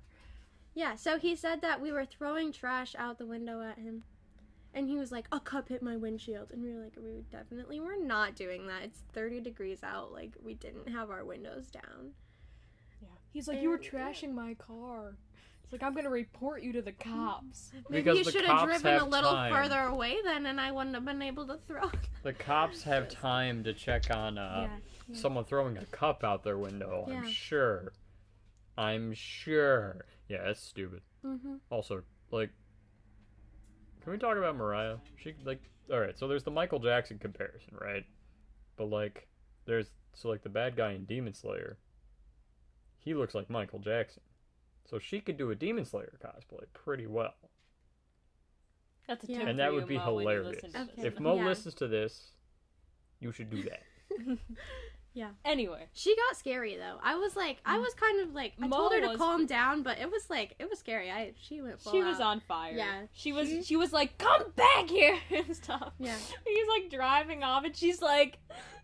Yeah, 0.73 0.95
so 0.95 1.17
he 1.17 1.35
said 1.35 1.61
that 1.61 1.81
we 1.81 1.91
were 1.91 2.05
throwing 2.05 2.51
trash 2.51 2.95
out 2.97 3.17
the 3.17 3.25
window 3.25 3.61
at 3.61 3.77
him. 3.77 4.03
And 4.73 4.87
he 4.87 4.95
was 4.95 5.11
like, 5.11 5.25
a 5.33 5.39
cup 5.39 5.67
hit 5.67 5.83
my 5.83 5.97
windshield. 5.97 6.51
And 6.51 6.63
we 6.63 6.73
were 6.73 6.81
like, 6.81 6.93
we 6.95 7.23
definitely 7.29 7.81
were 7.81 7.97
not 8.01 8.35
doing 8.35 8.67
that. 8.67 8.83
It's 8.83 9.03
30 9.11 9.41
degrees 9.41 9.83
out. 9.83 10.13
Like, 10.13 10.31
we 10.41 10.53
didn't 10.53 10.87
have 10.87 11.09
our 11.09 11.25
windows 11.25 11.67
down. 11.67 12.11
Yeah. 13.01 13.07
He's 13.33 13.47
like, 13.49 13.61
"You 13.61 13.69
were 13.69 13.75
And- 13.75 13.83
trashing 13.83 14.33
my 14.33 14.53
car." 14.53 15.17
It's 15.63 15.73
like, 15.73 15.83
"I'm 15.83 15.93
gonna 15.95 16.09
report 16.09 16.61
you 16.63 16.71
to 16.73 16.81
the 16.81 16.91
cops." 16.91 17.71
Maybe 17.89 18.03
Because 18.03 18.17
you 18.25 18.31
should 18.31 18.45
have 18.45 18.59
cops 18.59 18.81
driven 18.81 19.01
a 19.01 19.05
little 19.05 19.31
time. 19.31 19.53
further 19.53 19.79
away 19.81 20.17
then, 20.23 20.45
and 20.45 20.59
I 20.61 20.71
wouldn't 20.71 20.95
have 20.95 21.05
been 21.05 21.21
able 21.21 21.47
to 21.47 21.57
throw. 21.67 21.89
The 22.23 22.33
cops 22.33 22.83
have 22.83 23.09
time 23.09 23.63
to 23.63 23.73
check 23.73 24.11
on 24.15 24.37
uh, 24.37 24.67
yeah. 25.09 25.15
someone 25.15 25.43
throwing 25.45 25.77
a 25.77 25.85
cup 25.87 26.23
out 26.23 26.43
their 26.43 26.57
window. 26.57 27.07
I'm 27.09 27.27
sure. 27.27 27.93
I'm 28.77 29.13
sure. 29.15 30.05
Yeah, 30.31 30.43
that's 30.45 30.61
stupid. 30.63 31.01
Mm-hmm. 31.25 31.55
Also, 31.69 32.03
like, 32.31 32.51
can 34.01 34.13
we 34.13 34.17
talk 34.17 34.37
about 34.37 34.55
Mariah? 34.55 34.95
She 35.17 35.35
like, 35.43 35.61
all 35.91 35.99
right. 35.99 36.17
So 36.17 36.29
there's 36.29 36.43
the 36.43 36.51
Michael 36.51 36.79
Jackson 36.79 37.19
comparison, 37.19 37.73
right? 37.81 38.05
But 38.77 38.85
like, 38.85 39.27
there's 39.65 39.87
so 40.13 40.29
like 40.29 40.41
the 40.41 40.47
bad 40.49 40.77
guy 40.77 40.91
in 40.93 41.03
Demon 41.03 41.33
Slayer. 41.33 41.77
He 42.99 43.13
looks 43.13 43.35
like 43.35 43.49
Michael 43.49 43.79
Jackson, 43.79 44.23
so 44.89 44.99
she 44.99 45.19
could 45.19 45.37
do 45.37 45.51
a 45.51 45.55
Demon 45.55 45.83
Slayer 45.83 46.13
cosplay 46.23 46.63
pretty 46.73 47.07
well. 47.07 47.33
That's 49.09 49.25
a 49.25 49.31
Yeah. 49.33 49.47
And 49.47 49.59
that 49.59 49.73
would 49.73 49.87
be 49.87 49.97
Mo, 49.97 50.19
hilarious. 50.19 50.63
Okay. 50.63 50.87
If 51.07 51.19
Mo 51.19 51.35
Yeah. 51.35 51.45
listens 51.45 51.73
to 51.75 51.89
this, 51.89 52.31
you 53.19 53.33
should 53.33 53.49
do 53.49 53.63
that. 53.63 53.83
anyway, 55.45 55.87
She 55.93 56.15
got 56.15 56.37
scary 56.37 56.77
though. 56.77 56.97
I 57.03 57.15
was 57.15 57.35
like, 57.35 57.57
I 57.65 57.77
mm. 57.77 57.81
was 57.81 57.93
kind 57.95 58.21
of 58.21 58.33
like, 58.33 58.53
I 58.61 58.67
Mo 58.67 58.77
told 58.77 58.93
her 58.93 59.01
to 59.01 59.07
was- 59.09 59.17
calm 59.17 59.45
down, 59.45 59.83
but 59.83 59.99
it 59.99 60.09
was 60.09 60.29
like, 60.29 60.55
it 60.59 60.69
was 60.69 60.79
scary. 60.79 61.11
I 61.11 61.33
she 61.41 61.61
went. 61.61 61.79
Full 61.81 61.91
she 61.91 62.03
was 62.03 62.17
out. 62.17 62.23
on 62.23 62.39
fire. 62.41 62.73
Yeah. 62.75 63.01
She 63.13 63.31
was. 63.31 63.47
She- 63.49 63.63
She 63.63 63.75
was 63.75 63.91
like, 63.93 64.17
"Come 64.17 64.43
back 64.55 64.89
here!" 64.89 65.17
and 65.35 65.55
stuff. 65.55 65.93
Yeah. 65.99 66.15
He's 66.45 66.67
like 66.67 66.89
driving 66.89 67.43
off, 67.43 67.63
and 67.65 67.75
she's 67.75 68.01
like, 68.01 68.37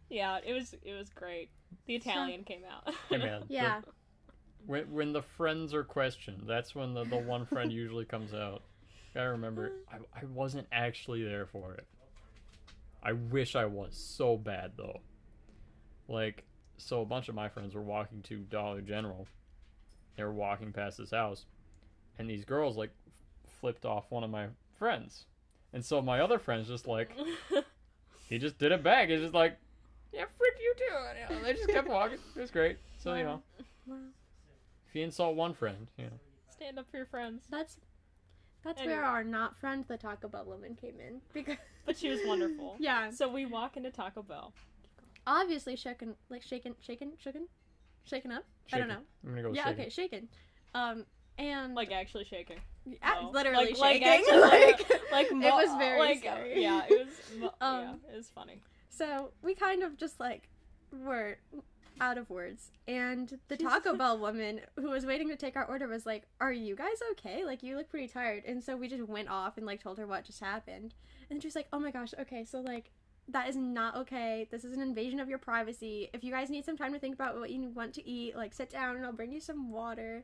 "Yeah, 0.09 0.39
it 0.45 0.53
was. 0.53 0.73
It 0.83 0.93
was 0.93 1.09
great." 1.09 1.49
The 1.85 1.95
Italian 1.95 2.43
came 2.43 2.63
out. 2.69 2.93
Hey 3.09 3.17
man, 3.17 3.41
the- 3.41 3.45
Yeah. 3.53 3.81
when 4.65 4.91
when 4.91 5.13
the 5.13 5.21
friends 5.21 5.73
are 5.73 5.83
questioned, 5.83 6.43
that's 6.47 6.75
when 6.75 6.93
the, 6.93 7.05
the 7.05 7.17
one 7.17 7.45
friend 7.45 7.71
usually 7.83 8.05
comes 8.05 8.33
out. 8.33 8.63
Gotta 9.13 9.29
remember, 9.31 9.71
I, 9.91 9.97
I 10.21 10.25
wasn't 10.25 10.67
actually 10.71 11.23
there 11.23 11.45
for 11.47 11.73
it. 11.73 11.87
I 13.01 13.13
wish 13.13 13.55
I 13.55 13.65
was 13.65 13.95
so 13.95 14.35
bad 14.37 14.73
though. 14.77 14.99
Like, 16.07 16.43
so 16.77 17.01
a 17.01 17.05
bunch 17.05 17.27
of 17.29 17.35
my 17.35 17.49
friends 17.49 17.75
were 17.75 17.81
walking 17.81 18.21
to 18.23 18.37
Dollar 18.37 18.81
General. 18.81 19.27
They 20.15 20.23
were 20.23 20.33
walking 20.33 20.71
past 20.73 20.97
this 20.97 21.11
house, 21.11 21.45
and 22.17 22.29
these 22.29 22.45
girls 22.45 22.77
like 22.77 22.91
flipped 23.59 23.85
off 23.85 24.05
one 24.09 24.23
of 24.23 24.29
my 24.29 24.47
friends, 24.79 25.25
and 25.73 25.83
so 25.83 26.01
my 26.01 26.19
other 26.19 26.39
friends 26.39 26.67
just 26.67 26.87
like 26.87 27.11
he 28.29 28.37
just 28.39 28.57
did 28.57 28.71
it 28.71 28.83
back. 28.83 29.09
It's 29.09 29.21
just 29.21 29.33
like, 29.33 29.57
yeah, 30.13 30.25
frick 30.37 30.53
you 30.59 30.73
too. 30.77 30.95
And, 31.09 31.29
you 31.29 31.35
know, 31.35 31.43
they 31.43 31.53
just 31.53 31.69
kept 31.69 31.87
walking. 31.89 32.17
It 32.35 32.39
was 32.39 32.51
great. 32.51 32.77
So 32.99 33.13
you 33.13 33.23
know, 33.23 33.41
if 33.87 34.95
you 34.95 35.03
insult 35.03 35.35
one 35.35 35.53
friend, 35.53 35.87
you 35.97 36.05
know. 36.05 36.19
Stand 36.49 36.79
up 36.79 36.89
for 36.89 36.97
your 36.97 37.05
friends. 37.05 37.43
That's 37.49 37.77
that's 38.63 38.81
Anyway. 38.81 38.95
where 38.95 39.05
our 39.05 39.23
not 39.23 39.55
friend 39.59 39.85
the 39.87 39.97
Taco 39.97 40.27
Bell 40.27 40.45
woman 40.45 40.75
came 40.75 40.99
in 40.99 41.21
because 41.33 41.57
But 41.85 41.97
she 41.97 42.09
was 42.09 42.19
wonderful. 42.25 42.75
yeah, 42.79 43.11
So 43.11 43.27
we 43.29 43.45
walk 43.45 43.77
into 43.77 43.91
Taco 43.91 44.23
Bell. 44.23 44.53
Obviously 45.27 45.75
shaken 45.75 46.15
like 46.29 46.41
shaken 46.41 46.73
shaken 46.79 47.11
shaken 47.19 47.47
shaken 48.05 48.31
up. 48.31 48.45
I 48.73 48.79
don't 48.79 48.87
know. 48.87 49.01
I'm 49.23 49.29
gonna 49.29 49.41
go 49.43 49.47
with 49.49 49.57
yeah, 49.57 49.65
shaken. 49.65 49.81
okay, 49.81 49.89
shaken. 49.89 50.27
Um, 50.73 51.05
and 51.37 51.75
Like 51.75 51.91
actually 51.91 52.25
shaking. 52.25 52.57
a- 53.03 53.21
No. 53.21 53.29
literally 53.31 53.73
like, 53.73 54.01
shaking. 54.01 54.07
Like, 54.07 54.19
actually, 54.19 54.41
like, 55.11 55.11
like 55.11 55.27
it 55.31 55.53
was 55.53 55.77
very 55.77 55.99
like, 55.99 56.19
scary. 56.19 56.61
Yeah, 56.61 56.81
it 56.89 57.05
was. 57.07 57.39
mo- 57.39 57.53
Um, 57.61 57.81
yeah, 58.07 58.13
it 58.13 58.17
was 58.17 58.29
funny. 58.33 58.61
So 58.89 59.31
we 59.43 59.53
kind 59.53 59.83
of 59.83 59.97
just 59.97 60.19
like 60.19 60.49
were 60.91 61.37
out 61.99 62.17
of 62.17 62.29
words, 62.29 62.71
and 62.87 63.37
the 63.47 63.57
Taco 63.57 63.95
Bell 63.95 64.17
woman 64.17 64.61
who 64.79 64.89
was 64.89 65.05
waiting 65.05 65.27
to 65.29 65.35
take 65.35 65.55
our 65.55 65.65
order 65.65 65.87
was 65.87 66.05
like, 66.05 66.23
"Are 66.39 66.53
you 66.53 66.75
guys 66.75 66.97
okay? 67.11 67.43
Like 67.45 67.61
you 67.63 67.75
look 67.75 67.89
pretty 67.89 68.07
tired." 68.07 68.43
And 68.45 68.63
so 68.63 68.75
we 68.75 68.87
just 68.87 69.03
went 69.07 69.29
off 69.29 69.57
and 69.57 69.65
like 69.65 69.81
told 69.81 69.97
her 69.99 70.07
what 70.07 70.23
just 70.25 70.39
happened, 70.39 70.93
and 71.29 71.41
she 71.41 71.47
was 71.47 71.55
like, 71.55 71.67
"Oh 71.73 71.79
my 71.79 71.91
gosh, 71.91 72.13
okay, 72.19 72.43
so 72.45 72.61
like." 72.61 72.91
That 73.29 73.49
is 73.49 73.55
not 73.57 73.95
okay. 73.97 74.47
This 74.51 74.63
is 74.63 74.73
an 74.73 74.81
invasion 74.81 75.19
of 75.19 75.27
your 75.27 75.37
privacy. 75.37 76.09
If 76.13 76.23
you 76.23 76.31
guys 76.31 76.49
need 76.49 76.63
some 76.65 76.77
time 76.77 76.93
to 76.93 76.99
think 76.99 77.13
about 77.13 77.37
what 77.37 77.49
you 77.49 77.69
want 77.69 77.93
to 77.95 78.07
eat, 78.09 78.35
like 78.37 78.53
sit 78.53 78.69
down 78.69 78.95
and 78.95 79.05
I'll 79.05 79.11
bring 79.11 79.31
you 79.33 79.41
some 79.41 79.71
water. 79.71 80.23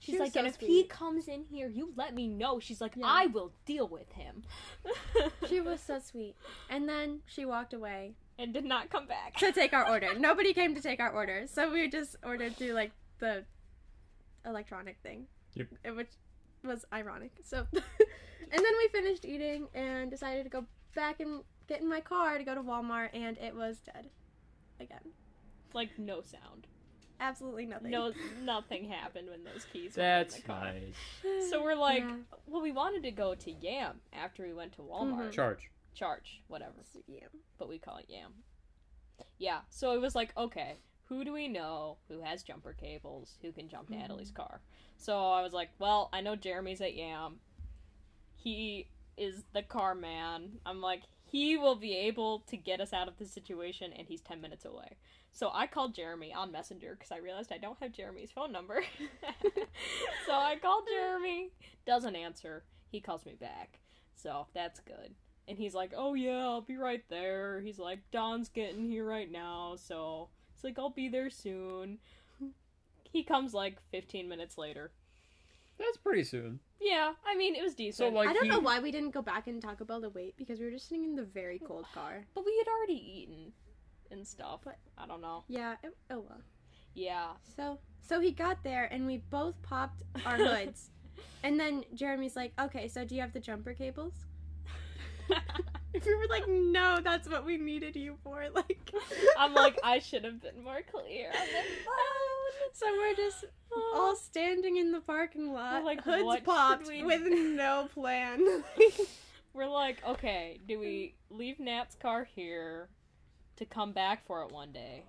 She's 0.00 0.14
She 0.14 0.18
like, 0.20 0.32
so 0.32 0.38
and 0.40 0.48
if 0.48 0.56
he 0.58 0.84
comes 0.84 1.26
in 1.28 1.42
here, 1.44 1.68
you 1.68 1.92
let 1.96 2.14
me 2.14 2.26
know. 2.28 2.60
She's 2.60 2.80
like, 2.80 2.92
Yeah. 2.96 3.04
I 3.06 3.26
will 3.26 3.52
deal 3.66 3.86
with 3.88 4.10
him. 4.12 4.42
She 5.48 5.60
was 5.60 5.80
so 5.80 5.98
sweet. 6.04 6.36
And 6.70 6.88
then 6.88 7.20
she 7.26 7.44
walked 7.44 7.74
away 7.74 8.12
and 8.38 8.52
did 8.54 8.64
not 8.64 8.90
come 8.90 9.06
back. 9.06 9.36
to 9.38 9.50
take 9.52 9.72
our 9.72 9.88
order. 9.88 10.14
Nobody 10.18 10.52
came 10.54 10.74
to 10.74 10.80
take 10.80 11.00
our 11.00 11.10
order, 11.10 11.44
so 11.46 11.70
we 11.72 11.88
just 11.88 12.16
ordered 12.24 12.56
through 12.56 12.72
like 12.72 12.92
the 13.18 13.44
electronic 14.46 14.98
thing, 15.02 15.26
Yep. 15.54 15.66
which 15.96 16.10
was 16.64 16.84
ironic. 16.92 17.32
So, 17.42 17.66
and 17.72 17.82
then 18.50 18.72
we 18.78 18.88
finished 18.88 19.24
eating 19.24 19.68
and 19.74 20.10
decided 20.10 20.44
to 20.44 20.50
go 20.50 20.64
back 20.94 21.20
and 21.20 21.42
get 21.68 21.80
in 21.80 21.88
my 21.88 22.00
car 22.00 22.38
to 22.38 22.44
go 22.44 22.54
to 22.54 22.62
Walmart, 22.62 23.10
and 23.12 23.36
it 23.38 23.54
was 23.54 23.78
dead 23.78 24.06
again. 24.80 25.12
like 25.74 25.98
no 25.98 26.22
sound. 26.22 26.66
Absolutely 27.20 27.66
nothing. 27.66 27.90
No, 27.90 28.12
nothing 28.42 28.88
happened 28.88 29.28
when 29.28 29.44
those 29.44 29.66
keys 29.72 29.96
were 29.96 30.02
That's 30.02 30.36
in 30.36 30.42
the 30.42 30.46
car. 30.46 30.64
nice. 30.72 31.50
So 31.50 31.62
we're 31.62 31.74
like, 31.74 32.04
Yeah. 32.04 32.16
well, 32.46 32.62
we 32.62 32.72
wanted 32.72 33.02
to 33.02 33.10
go 33.10 33.34
to 33.34 33.50
Yam 33.50 34.00
after 34.12 34.44
we 34.44 34.52
went 34.54 34.72
to 34.74 34.82
Walmart. 34.82 35.28
Mhm. 35.28 35.32
Charge. 35.32 35.70
Charge, 35.94 36.40
whatever, 36.48 36.76
Yeah. 37.06 37.26
but 37.58 37.68
we 37.68 37.78
call 37.78 37.96
it 37.98 38.06
Yam. 38.08 38.32
Yeah, 39.36 39.60
so 39.68 39.92
it 39.94 40.00
was 40.00 40.14
like, 40.14 40.34
okay, 40.36 40.76
who 41.06 41.24
do 41.24 41.32
we 41.32 41.48
know 41.48 41.98
who 42.08 42.20
has 42.22 42.42
jumper 42.44 42.72
cables 42.72 43.36
who 43.42 43.50
can 43.52 43.68
jump 43.68 43.88
Mhm. 43.90 43.98
Natalie's 43.98 44.30
car? 44.30 44.60
So 44.96 45.18
I 45.32 45.42
was 45.42 45.52
like, 45.52 45.70
well, 45.78 46.08
I 46.12 46.20
know 46.20 46.36
Jeremy's 46.36 46.80
at 46.80 46.94
Yam. 46.94 47.40
He 48.36 48.88
is 49.16 49.42
the 49.52 49.62
car 49.64 49.94
man. 49.94 50.60
I'm 50.64 50.80
like, 50.80 51.02
he 51.30 51.56
will 51.56 51.76
be 51.76 51.94
able 51.94 52.40
to 52.48 52.56
get 52.56 52.80
us 52.80 52.92
out 52.92 53.08
of 53.08 53.18
the 53.18 53.26
situation, 53.26 53.92
and 53.96 54.06
he's 54.06 54.20
10 54.20 54.40
minutes 54.40 54.64
away. 54.64 54.96
So 55.30 55.50
I 55.52 55.66
called 55.66 55.94
Jeremy 55.94 56.32
on 56.32 56.50
Messenger 56.50 56.96
because 56.98 57.12
I 57.12 57.18
realized 57.18 57.52
I 57.52 57.58
don't 57.58 57.78
have 57.80 57.92
Jeremy's 57.92 58.32
phone 58.32 58.50
number. 58.50 58.82
so 60.26 60.32
I 60.32 60.56
called 60.56 60.84
Jeremy. 60.90 61.50
Doesn't 61.86 62.16
answer. 62.16 62.64
He 62.90 63.00
calls 63.00 63.26
me 63.26 63.36
back. 63.38 63.78
So 64.14 64.46
that's 64.54 64.80
good. 64.80 65.14
And 65.46 65.58
he's 65.58 65.74
like, 65.74 65.92
oh 65.96 66.14
yeah, 66.14 66.44
I'll 66.44 66.62
be 66.62 66.76
right 66.76 67.04
there. 67.08 67.60
He's 67.60 67.78
like, 67.78 68.00
Don's 68.10 68.48
getting 68.48 68.88
here 68.88 69.06
right 69.06 69.30
now. 69.30 69.76
So 69.76 70.28
it's 70.54 70.64
like, 70.64 70.78
I'll 70.78 70.90
be 70.90 71.08
there 71.08 71.30
soon. 71.30 71.98
He 73.10 73.22
comes 73.22 73.54
like 73.54 73.78
15 73.90 74.28
minutes 74.28 74.58
later. 74.58 74.92
That's 75.78 75.96
pretty 75.96 76.24
soon. 76.24 76.60
Yeah, 76.80 77.12
I 77.26 77.36
mean, 77.36 77.54
it 77.54 77.62
was 77.62 77.74
decent. 77.74 78.12
So 78.12 78.14
like 78.14 78.28
I 78.28 78.32
don't 78.32 78.44
he, 78.44 78.50
know 78.50 78.60
why 78.60 78.80
we 78.80 78.90
didn't 78.90 79.10
go 79.10 79.22
back 79.22 79.46
and 79.46 79.60
Taco 79.62 79.84
Bell 79.84 80.00
to 80.02 80.08
wait 80.10 80.36
because 80.36 80.58
we 80.58 80.64
were 80.64 80.70
just 80.70 80.88
sitting 80.88 81.04
in 81.04 81.14
the 81.14 81.24
very 81.24 81.58
cold 81.58 81.86
car. 81.94 82.24
but 82.34 82.44
we 82.44 82.56
had 82.58 82.68
already 82.70 83.20
eaten 83.20 83.52
and 84.10 84.26
stuff. 84.26 84.60
But- 84.64 84.78
I 84.96 85.06
don't 85.06 85.20
know. 85.20 85.44
Yeah. 85.48 85.74
It, 85.82 85.96
oh 86.10 86.20
well. 86.28 86.40
Yeah. 86.94 87.28
So 87.56 87.78
so 88.00 88.20
he 88.20 88.32
got 88.32 88.62
there 88.62 88.88
and 88.90 89.06
we 89.06 89.18
both 89.30 89.60
popped 89.62 90.02
our 90.26 90.36
hoods. 90.36 90.90
and 91.42 91.58
then 91.58 91.84
Jeremy's 91.94 92.36
like, 92.36 92.52
"Okay, 92.60 92.88
so 92.88 93.04
do 93.04 93.14
you 93.14 93.20
have 93.20 93.32
the 93.32 93.40
jumper 93.40 93.74
cables?" 93.74 94.14
we 95.94 96.14
were 96.14 96.26
like, 96.28 96.48
"No, 96.48 97.00
that's 97.02 97.28
what 97.28 97.44
we 97.44 97.56
needed 97.56 97.96
you 97.96 98.16
for." 98.22 98.44
Like 98.54 98.90
I'm 99.38 99.54
like, 99.54 99.78
I 99.84 99.98
should 99.98 100.24
have 100.24 100.40
been 100.42 100.62
more 100.62 100.80
clear 100.90 101.28
on 101.28 101.46
the 101.46 101.62
phone. 101.84 102.70
So 102.72 102.86
we're 102.96 103.14
just 103.14 103.44
all 103.72 104.12
oh. 104.12 104.18
standing 104.20 104.76
in 104.76 104.92
the 104.92 105.00
parking 105.00 105.52
lot, 105.52 105.80
We're 105.82 105.86
like, 105.86 106.02
hoods 106.02 106.24
what 106.24 106.38
should 106.38 106.44
popped 106.44 106.88
we 106.88 107.02
with 107.02 107.22
no 107.22 107.88
plan. 107.94 108.62
We're 109.52 109.68
like, 109.68 110.04
okay, 110.06 110.60
do 110.66 110.78
we 110.78 111.14
leave 111.30 111.58
Nat's 111.58 111.94
car 111.96 112.24
here 112.24 112.88
to 113.56 113.64
come 113.64 113.92
back 113.92 114.26
for 114.26 114.42
it 114.42 114.52
one 114.52 114.72
day? 114.72 115.04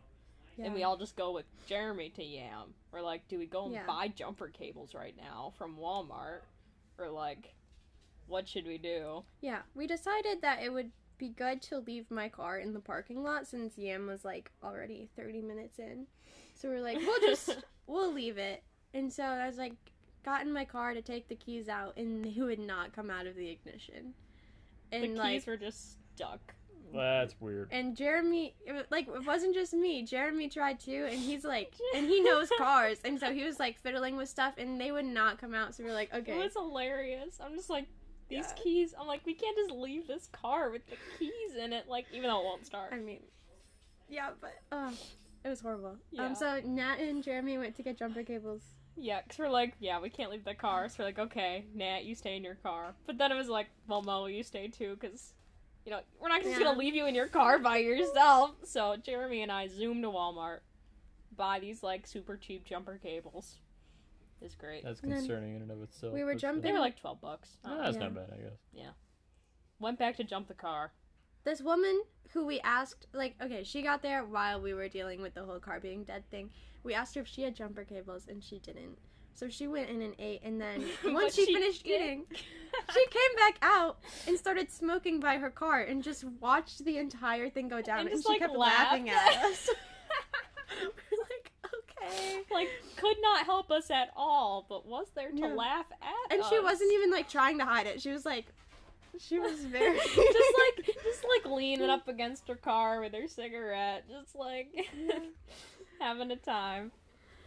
And 0.62 0.74
we 0.74 0.84
all 0.84 0.98
just 0.98 1.16
go 1.16 1.32
with 1.32 1.46
Jeremy 1.68 2.10
to 2.18 2.24
Yam. 2.24 2.74
Or 2.92 3.02
like, 3.02 3.28
do 3.30 3.40
we 3.40 3.46
go 3.46 3.66
and 3.66 3.74
Yeah. 3.74 3.86
buy 3.86 4.10
jumper 4.10 4.50
cables 4.50 4.94
right 4.94 5.16
now 5.16 5.54
from 5.58 5.78
Walmart? 5.78 6.42
Or 6.98 7.10
like, 7.10 7.54
what 8.30 8.48
should 8.48 8.66
we 8.66 8.78
do? 8.78 9.24
Yeah, 9.42 9.60
we 9.76 9.88
decided 9.88 10.42
that 10.42 10.62
it 10.64 10.72
would 10.72 10.92
be 11.18 11.30
good 11.30 11.62
to 11.64 11.80
leave 11.80 12.10
my 12.10 12.30
car 12.30 12.58
in 12.58 12.74
the 12.74 12.80
parking 12.80 13.24
lot 13.24 13.46
since 13.46 13.78
Yam 13.78 14.08
was 14.08 14.24
like 14.24 14.52
already 14.64 15.10
30 15.16 15.42
minutes 15.42 15.78
in. 15.78 16.08
So 16.56 16.70
we're 16.70 16.82
like, 16.82 16.98
we'll 16.98 17.20
just 17.22 17.58
we'll 17.88 18.12
leave 18.12 18.38
it. 18.38 18.64
And 18.94 19.12
so 19.12 19.24
I 19.24 19.46
was 19.46 19.58
like 19.58 19.74
got 20.24 20.42
in 20.42 20.52
my 20.52 20.66
car 20.66 20.94
to 20.94 21.02
take 21.02 21.28
the 21.28 21.36
keys 21.36 21.70
out 21.70 21.98
and 21.98 22.24
they 22.36 22.42
would 22.42 22.60
not 22.60 22.94
come 22.94 23.10
out 23.10 23.28
of 23.28 23.36
the 23.36 23.50
ignition. 23.50 24.14
And 24.92 25.04
the 25.04 25.08
keys 25.10 25.18
like 25.18 25.48
were 25.48 25.58
just 25.58 25.98
stuck. 26.16 26.56
That's 26.92 27.36
weird. 27.40 27.68
and 27.72 27.96
Jeremy 27.96 28.56
it, 28.66 28.88
like 28.90 29.08
it 29.08 29.26
wasn't 29.26 29.54
just 29.54 29.74
me. 29.74 30.02
Jeremy 30.04 30.50
tried 30.50 30.80
too 30.80 31.08
and 31.08 31.20
he's 31.20 31.44
like 31.44 31.76
and 31.96 32.08
he 32.08 32.22
knows 32.22 32.50
cars 32.58 32.98
and 33.06 33.20
so 33.20 33.32
he 33.32 33.44
was 33.44 33.60
like 33.60 33.78
fiddling 33.80 34.16
with 34.16 34.28
stuff 34.28 34.56
and 34.58 34.82
they 34.82 34.92
would 34.92 35.06
not 35.06 35.40
come 35.40 35.54
out. 35.54 35.76
So 35.76 35.84
we 35.84 35.90
are 35.90 35.94
like, 35.94 36.12
okay. 36.14 36.32
It 36.32 36.38
was 36.38 36.54
hilarious. 36.54 37.40
I'm 37.44 37.56
just 37.56 37.70
like, 37.70 37.86
these 38.30 38.46
Yeah. 38.56 38.64
keys. 38.64 38.94
I'm 39.00 39.08
like, 39.08 39.26
we 39.26 39.34
can't 39.34 39.58
just 39.58 39.72
leave 39.72 40.08
this 40.08 40.28
car 40.32 40.70
with 40.70 40.86
the 40.88 40.96
keys 41.18 41.56
in 41.58 41.74
it, 41.74 41.88
like 41.88 42.06
even 42.14 42.30
though 42.30 42.40
it 42.40 42.46
won't 42.46 42.66
start. 42.66 42.94
I 42.94 42.98
mean, 42.98 43.22
yeah, 44.08 44.30
but 44.40 44.54
uh, 44.72 44.92
it 45.44 45.50
was 45.50 45.62
horrible. 45.62 45.98
Yeah. 46.12 46.26
Um, 46.28 46.36
so 46.36 46.62
Nat 46.66 47.00
and 47.00 47.24
Jeremy 47.24 47.58
went 47.58 47.76
to 47.76 47.84
get 47.84 47.98
jumper 47.98 48.24
cables. 48.24 48.62
Yeah, 49.02 49.22
because 49.22 49.40
we're 49.40 49.50
like, 49.50 49.76
yeah, 49.80 50.00
we 50.00 50.10
can't 50.10 50.30
leave 50.30 50.44
the 50.44 50.54
car. 50.54 50.90
So 50.90 50.96
we're 51.00 51.06
like, 51.06 51.20
okay, 51.20 51.66
Nat, 51.74 52.04
you 52.04 52.16
stay 52.16 52.36
in 52.36 52.44
your 52.44 52.56
car. 52.56 52.96
But 53.06 53.18
then 53.18 53.32
it 53.32 53.36
was 53.36 53.48
like, 53.48 53.68
well, 53.88 54.02
Mo, 54.02 54.26
you 54.26 54.44
stay 54.44 54.68
too, 54.68 54.98
because, 55.00 55.34
you 55.86 55.92
know, 55.92 56.02
we're 56.20 56.28
not 56.28 56.42
just 56.42 56.52
Yeah. 56.52 56.66
going 56.66 56.74
to 56.74 56.80
leave 56.80 56.96
you 56.96 57.06
in 57.06 57.16
your 57.16 57.28
car 57.28 57.60
by 57.60 57.78
yourself. 57.78 58.52
So 58.66 58.98
Jeremy 58.98 59.42
and 59.42 59.52
I 59.52 59.68
zoomed 59.68 60.04
to 60.04 60.10
Walmart, 60.10 60.60
buy 61.38 61.60
these, 61.60 61.82
like, 61.82 62.08
super 62.08 62.36
cheap 62.36 62.66
jumper 62.66 63.00
cables. 63.02 63.56
It's 64.42 64.56
great. 64.56 64.84
That's 64.84 65.02
And 65.02 65.12
then 65.12 65.20
concerning 65.20 65.56
in 65.56 65.62
and 65.64 65.72
of 65.72 65.82
itself. 65.82 66.14
we 66.14 66.24
were 66.24 66.34
but 66.34 66.40
still. 66.40 66.62
They 66.62 66.72
were 66.72 66.80
like 66.80 67.00
12 67.00 67.20
bucks. 67.22 67.58
Ah, 67.66 67.78
that's 67.84 67.96
Yeah. 67.98 68.04
not 68.04 68.16
bad, 68.16 68.30
I 68.34 68.38
guess. 68.38 68.58
Yeah. 68.74 68.90
Went 69.80 70.00
back 70.00 70.16
to 70.18 70.24
jump 70.24 70.48
the 70.48 70.54
car. 70.54 70.92
This 71.44 71.62
woman 71.62 72.02
who 72.34 72.46
we 72.46 72.60
asked, 72.62 73.08
like, 73.14 73.36
okay, 73.42 73.64
she 73.64 73.82
got 73.82 74.02
there 74.02 74.24
while 74.26 74.62
we 74.62 74.74
were 74.74 74.88
dealing 74.90 75.22
with 75.22 75.34
the 75.34 75.44
whole 75.44 75.60
car 75.60 75.80
being 75.80 76.04
dead 76.04 76.24
thing. 76.30 76.50
We 76.84 76.94
asked 76.94 77.16
her 77.16 77.22
if 77.22 77.28
she 77.28 77.44
had 77.44 77.56
jumper 77.56 77.84
cables, 77.84 78.28
and 78.28 78.44
she 78.44 78.60
didn't. 78.60 78.98
So 79.34 79.48
she 79.48 79.68
went 79.68 79.90
in 79.90 80.02
and 80.02 80.16
ate, 80.20 80.42
and 80.44 80.60
then 80.60 80.84
But 81.04 81.14
once 81.14 81.36
she, 81.36 81.46
she 81.46 81.54
finished 81.54 81.84
did. 81.86 82.02
eating, 82.02 82.26
she 82.94 83.06
came 83.08 83.36
back 83.38 83.58
out 83.62 84.00
and 84.28 84.38
started 84.38 84.70
smoking 84.72 85.20
by 85.22 85.38
her 85.38 85.50
car 85.50 85.80
and 85.82 86.04
just 86.04 86.24
watched 86.42 86.84
the 86.84 86.98
entire 86.98 87.50
thing 87.50 87.68
go 87.70 87.82
down. 87.82 88.00
And 88.02 88.10
And, 88.10 88.18
just, 88.18 88.28
she 88.28 88.34
like, 88.34 88.42
kept 88.42 88.56
laughed. 88.56 88.92
laughing 88.92 89.10
at 89.10 89.44
us. 89.46 89.70
we're 92.52 92.58
like, 92.58 92.70
could 92.96 93.18
not 93.22 93.46
help 93.46 93.72
us 93.72 93.90
at 93.92 94.10
all, 94.16 94.66
but 94.70 94.86
was 94.86 95.08
there 95.16 95.32
to 95.32 95.38
Yeah. 95.38 95.48
laugh 95.54 95.86
at 96.02 96.34
And 96.36 96.44
she 96.50 96.60
wasn't 96.60 96.92
even 96.94 97.12
like 97.12 97.30
trying 97.30 97.58
to 97.60 97.66
hide 97.66 97.88
it. 97.88 98.02
She 98.02 98.12
was 98.12 98.26
like, 98.26 98.46
she 99.18 99.40
was 99.40 99.60
very 99.66 99.98
just 99.98 100.18
like 100.18 100.86
just 101.04 101.26
like 101.26 101.52
leaning 101.52 101.90
up 101.90 102.08
against 102.08 102.48
her 102.48 102.56
car 102.56 103.02
with 103.02 103.14
her 103.14 103.28
cigarette, 103.28 104.06
just 104.10 104.36
like 104.36 104.74
having 106.00 106.32
a 106.32 106.36
time. 106.36 106.92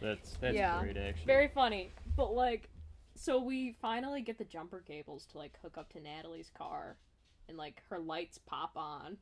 That's 0.01 0.37
that's 0.41 0.55
Yeah. 0.55 0.81
great 0.81 0.97
actually. 0.97 1.25
Very 1.25 1.47
funny. 1.47 1.91
But 2.15 2.33
like 2.33 2.69
so 3.15 3.39
we 3.39 3.75
finally 3.81 4.21
get 4.21 4.37
the 4.37 4.43
jumper 4.43 4.83
cables 4.85 5.25
to 5.31 5.37
like 5.37 5.53
hook 5.61 5.77
up 5.77 5.91
to 5.93 5.99
Natalie's 5.99 6.51
car 6.57 6.97
and 7.47 7.57
like 7.57 7.81
her 7.89 7.99
lights 7.99 8.37
pop 8.37 8.71
on. 8.75 9.17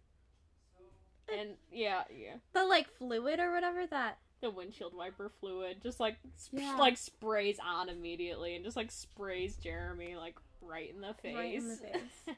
And 1.31 1.51
yeah, 1.71 2.03
yeah. 2.09 2.35
the 2.53 2.65
like 2.65 2.87
fluid 2.97 3.39
or 3.39 3.51
whatever 3.53 3.85
that. 3.87 4.17
The 4.41 4.49
windshield 4.49 4.95
wiper 4.95 5.31
fluid 5.39 5.77
just 5.83 5.99
like 5.99 6.17
sp- 6.33 6.57
Yeah. 6.57 6.75
like 6.77 6.97
sprays 6.97 7.57
on 7.63 7.89
immediately 7.89 8.55
and 8.55 8.65
just 8.65 8.75
like 8.75 8.91
sprays 8.91 9.55
Jeremy 9.55 10.15
like 10.15 10.35
right 10.61 10.89
in 10.93 11.01
the 11.01 11.13
face. 11.21 11.35
Right 11.35 11.53
in 11.53 11.67
the 11.67 11.75
face. 11.75 12.35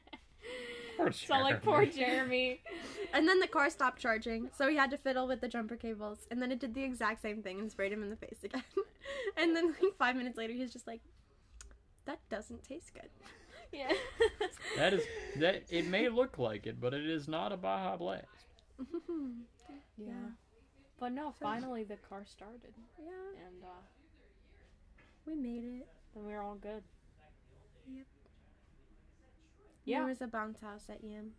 Poor 0.96 1.10
so 1.12 1.34
like 1.34 1.62
poor 1.62 1.84
Jeremy. 1.86 1.96
Jeremy. 1.96 2.60
And 3.14 3.28
then 3.28 3.38
the 3.40 3.46
car 3.46 3.70
stopped 3.70 4.00
charging, 4.00 4.50
so 4.56 4.68
he 4.68 4.76
had 4.76 4.90
to 4.90 4.98
fiddle 4.98 5.26
with 5.28 5.40
the 5.40 5.48
jumper 5.48 5.76
cables. 5.76 6.26
And 6.30 6.42
then 6.42 6.50
it 6.52 6.58
did 6.58 6.74
the 6.74 6.82
exact 6.82 7.22
same 7.22 7.42
thing 7.42 7.60
and 7.60 7.70
sprayed 7.70 7.92
him 7.92 8.02
in 8.02 8.10
the 8.10 8.16
face 8.16 8.38
again. 8.42 8.62
and 9.36 9.54
then 9.54 9.68
like 9.82 9.96
five 9.98 10.16
minutes 10.16 10.36
later, 10.36 10.52
he 10.52 10.60
was 10.60 10.72
just 10.72 10.86
like, 10.86 11.00
"That 12.06 12.18
doesn't 12.30 12.64
taste 12.64 12.92
good." 12.92 13.08
Yeah. 13.72 13.92
That 14.76 14.94
is 14.94 15.02
that. 15.38 15.62
It 15.70 15.86
may 15.86 16.08
look 16.08 16.38
like 16.38 16.66
it, 16.66 16.80
but 16.80 16.92
it 16.92 17.08
is 17.08 17.28
not 17.28 17.52
a 17.52 17.56
Baja 17.56 17.96
Blast. 17.96 18.26
Yeah. 18.78 19.74
Yeah. 19.96 20.12
But 20.98 21.12
no, 21.12 21.30
So- 21.30 21.36
finally 21.44 21.84
the 21.84 21.96
car 21.96 22.24
started 22.26 22.72
yeah, 22.98 23.46
and 23.46 23.62
uh 23.64 23.82
we 25.26 25.34
made 25.34 25.64
it. 25.64 25.88
then 26.14 26.24
we 26.26 26.32
were 26.32 26.42
all 26.42 26.54
good. 26.56 26.82
Yep. 27.88 28.06
Yeah. 29.84 29.98
There 30.00 30.06
was 30.08 30.20
a 30.22 30.26
bounce 30.26 30.60
house 30.60 30.84
at 30.88 31.02
Yam. 31.02 31.32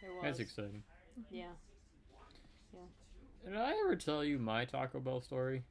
There 0.00 0.12
was. 0.12 0.22
That's 0.22 0.38
exciting. 0.40 0.82
Yeah. 1.30 1.46
Yeah. 2.72 2.80
Did 3.44 3.56
I 3.56 3.72
ever 3.84 3.96
tell 3.96 4.22
you 4.24 4.38
my 4.38 4.64
Taco 4.64 5.00
Bell 5.00 5.20
story? 5.20 5.64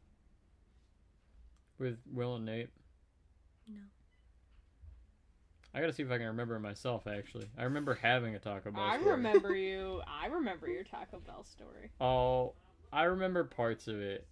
With 1.77 1.97
Will 2.11 2.35
and 2.35 2.45
Nate? 2.45 2.69
No. 3.67 3.81
I 5.73 5.81
gotta 5.81 5.91
see 5.93 6.03
if 6.03 6.09
I 6.11 6.17
can 6.17 6.27
remember 6.27 6.57
myself, 6.59 7.05
actually. 7.05 7.47
I 7.57 7.63
remember 7.63 7.95
having 7.95 8.33
a 8.35 8.39
Taco 8.39 8.71
Bell 8.71 8.81
I 8.83 8.97
story. 8.97 9.11
remember 9.15 9.55
you. 9.55 10.01
I 10.07 10.27
remember 10.27 10.67
your 10.69 10.83
Taco 10.83 11.19
Bell 11.19 11.43
story. 11.43 11.91
Oh, 11.99 12.53
I 12.91 13.03
remember 13.03 13.43
parts 13.43 13.87
of 13.87 13.99
it. 14.01 14.25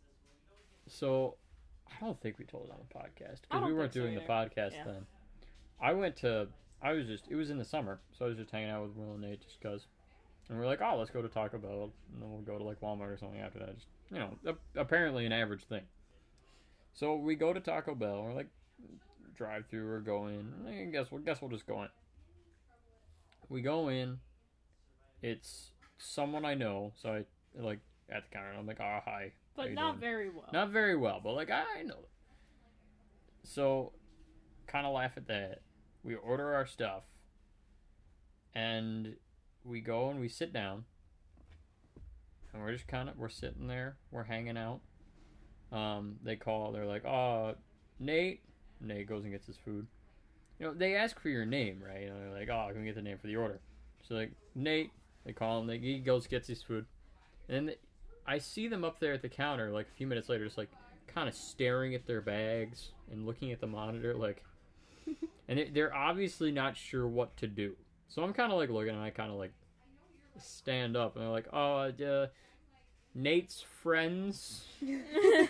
So, 0.88 1.36
I 1.88 2.04
don't 2.04 2.20
think 2.22 2.38
we 2.40 2.46
told 2.46 2.66
it 2.68 2.72
on 2.72 2.78
the 2.88 2.94
podcast 2.94 3.42
because 3.44 3.66
we 3.68 3.74
weren't 3.74 3.94
think 3.94 3.94
so 3.94 4.00
doing 4.02 4.16
the 4.16 4.22
podcast 4.22 4.72
Yeah. 4.74 4.84
then. 4.86 5.06
I 5.82 5.94
went 5.94 6.16
to. 6.18 6.48
I 6.82 6.92
was 6.94 7.08
just. 7.08 7.28
It 7.30 7.36
was 7.36 7.50
in 7.50 7.58
the 7.58 7.66
summer, 7.66 8.00
so 8.18 8.26
I 8.26 8.28
was 8.30 8.38
just 8.38 8.52
hanging 8.52 8.70
out 8.70 8.84
with 8.84 8.96
Will 8.96 9.14
and 9.14 9.22
Nate 9.22 9.42
just 9.42 9.62
cause. 9.62 9.88
And 10.50 10.60
we're 10.60 10.66
like, 10.66 10.82
oh, 10.82 10.98
let's 10.98 11.10
go 11.12 11.22
to 11.22 11.30
Taco 11.30 11.58
Bell, 11.58 11.94
and 12.14 12.22
then 12.22 12.30
we'll 12.30 12.42
go 12.42 12.58
to 12.58 12.64
like 12.64 12.82
Walmart 12.82 13.14
or 13.14 13.18
something 13.18 13.40
after 13.40 13.60
that. 13.60 13.76
Just 13.76 13.88
you 14.12 14.20
know, 14.20 14.38
a- 14.46 14.80
apparently 14.80 15.26
an 15.26 15.32
average 15.32 15.64
thing. 15.64 15.84
So 16.94 17.16
we 17.16 17.36
go 17.36 17.54
to 17.54 17.60
Taco 17.62 17.96
Bell. 17.96 18.24
We're 18.24 18.34
like, 18.34 18.50
drive 19.36 19.66
through. 19.68 19.88
We're 19.88 20.00
going. 20.02 20.54
I 20.68 20.92
guess 20.92 21.12
we'll 21.12 21.22
guess 21.22 21.42
we'll 21.42 21.52
just 21.52 21.66
go 21.66 21.82
in. 21.84 21.90
We 23.50 23.62
go 23.62 23.88
in. 23.90 24.20
It's 25.22 25.72
someone 25.98 26.44
I 26.44 26.54
know, 26.56 26.92
so 27.02 27.10
I 27.10 27.26
like 27.62 27.80
at 28.10 28.24
the 28.30 28.36
counter. 28.36 28.50
and 28.50 28.60
I'm 28.60 28.68
like, 28.68 28.80
oh 28.80 29.00
hi, 29.06 29.32
But 29.56 29.72
not 29.74 29.94
doing? 29.94 30.02
very 30.02 30.30
well. 30.30 30.50
not 30.54 30.70
very 30.70 30.96
well, 30.96 31.20
but 31.24 31.34
like 31.34 31.50
I 31.50 31.84
know. 31.84 32.06
So, 33.44 33.92
kind 34.68 34.86
of 34.88 34.94
laugh 34.94 35.12
at 35.18 35.28
that. 35.28 35.62
We 36.04 36.16
order 36.16 36.54
our 36.54 36.66
stuff, 36.66 37.04
and 38.56 39.16
we 39.64 39.82
go 39.82 40.10
and 40.10 40.20
we 40.20 40.30
sit 40.30 40.54
down, 40.54 40.86
and 42.54 42.62
we're 42.62 42.74
just 42.74 42.88
kind 42.88 43.10
of 43.10 43.18
we're 43.18 43.30
sitting 43.30 43.68
there, 43.68 43.98
we're 44.12 44.24
hanging 44.24 44.58
out. 44.58 44.80
Um, 45.72 46.18
they 46.24 46.36
call, 46.36 46.72
they're 46.72 46.86
like, 46.86 47.06
"Oh, 47.06 47.56
Nate." 48.00 48.42
Nate 48.80 49.08
goes 49.08 49.24
and 49.24 49.32
gets 49.32 49.48
his 49.48 49.58
food. 49.58 49.88
You 50.60 50.68
know, 50.68 50.74
they 50.74 50.96
ask 50.96 51.20
for 51.20 51.30
your 51.30 51.46
name, 51.46 51.82
right? 51.84 52.04
And 52.08 52.16
they're 52.22 52.38
like, 52.40 52.50
"Oh, 52.50 52.68
can 52.72 52.82
we 52.82 52.86
get 52.88 52.96
the 52.96 53.02
name 53.02 53.18
for 53.18 53.28
the 53.28 53.38
order?" 53.38 53.60
So 54.08 54.16
like 54.16 54.32
Nate, 54.56 54.92
they 55.26 55.34
call 55.34 55.62
him. 55.62 55.68
They, 55.68 55.78
he 55.80 56.00
goes 56.00 56.28
gets 56.28 56.48
his 56.48 56.62
food, 56.62 56.86
and 57.50 57.70
then 57.70 57.76
I 58.26 58.38
see 58.38 58.68
them 58.68 58.84
up 58.84 59.00
there 59.00 59.14
at 59.14 59.22
the 59.22 59.30
counter 59.30 59.72
like 59.72 59.88
a 59.88 59.96
few 59.98 60.08
minutes 60.08 60.30
later, 60.30 60.46
just 60.46 60.58
like 60.58 60.70
kind 61.08 61.28
of 61.28 61.36
staring 61.36 61.94
at 61.96 62.06
their 62.08 62.22
bags 62.22 62.90
and 63.12 63.26
looking 63.26 63.52
at 63.52 63.60
the 63.60 63.68
monitor, 63.68 64.14
like, 64.14 64.44
and 65.48 65.60
they- 65.60 65.70
they're 65.70 65.94
obviously 65.94 66.52
not 66.52 66.78
sure 66.78 67.08
what 67.08 67.36
to 67.38 67.48
do. 67.48 67.76
So 68.08 68.24
I'm 68.24 68.34
kind 68.34 68.52
of 68.52 68.58
like 68.58 68.70
looking, 68.70 68.94
and 68.96 69.02
I 69.04 69.10
kind 69.10 69.32
of 69.32 69.38
like 69.38 69.54
stand 70.40 70.96
up, 70.96 71.16
and 71.16 71.24
they're 71.24 71.32
like, 71.32 71.48
"Oh, 71.54 71.92
uh, 72.04 72.28
Nate's 73.16 73.62
friends," 73.82 74.66
and 74.82 75.02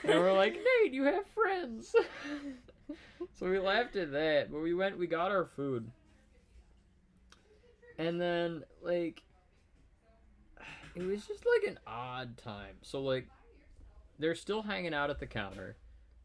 we're 0.06 0.34
like, 0.34 0.54
"Nate, 0.84 0.94
you 0.94 1.04
have 1.04 1.26
friends." 1.28 1.94
so 3.40 3.50
we 3.50 3.60
laughed 3.60 3.96
at 3.96 4.12
that, 4.14 4.52
but 4.52 4.60
we 4.62 4.74
went, 4.74 4.98
we 4.98 5.08
got 5.08 5.32
our 5.32 5.46
food, 5.46 5.90
and 7.98 8.20
then 8.20 8.64
like 8.82 9.22
it 10.96 11.04
was 11.04 11.26
just 11.26 11.44
like 11.46 11.70
an 11.70 11.80
odd 11.88 12.38
time. 12.38 12.76
So 12.82 13.02
like 13.02 13.28
they're 14.20 14.36
still 14.36 14.62
hanging 14.62 14.94
out 14.94 15.10
at 15.10 15.20
the 15.20 15.26
counter, 15.26 15.76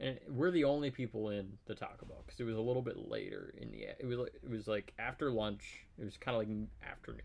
and 0.00 0.18
we're 0.28 0.50
the 0.50 0.64
only 0.64 0.90
people 0.90 1.30
in 1.30 1.52
the 1.66 1.74
Taco 1.74 2.06
Bell 2.06 2.22
because 2.26 2.38
it 2.40 2.44
was 2.44 2.56
a 2.56 2.60
little 2.60 2.82
bit 2.82 3.08
later 3.08 3.54
in 3.56 3.70
the. 3.70 3.82
It 3.98 4.06
was 4.06 4.18
like, 4.18 4.34
it 4.42 4.50
was 4.50 4.68
like 4.68 4.92
after 4.98 5.30
lunch. 5.30 5.84
It 5.98 6.04
was 6.04 6.16
kind 6.16 6.36
of 6.36 6.46
like 6.46 6.68
afternoon. 6.88 7.22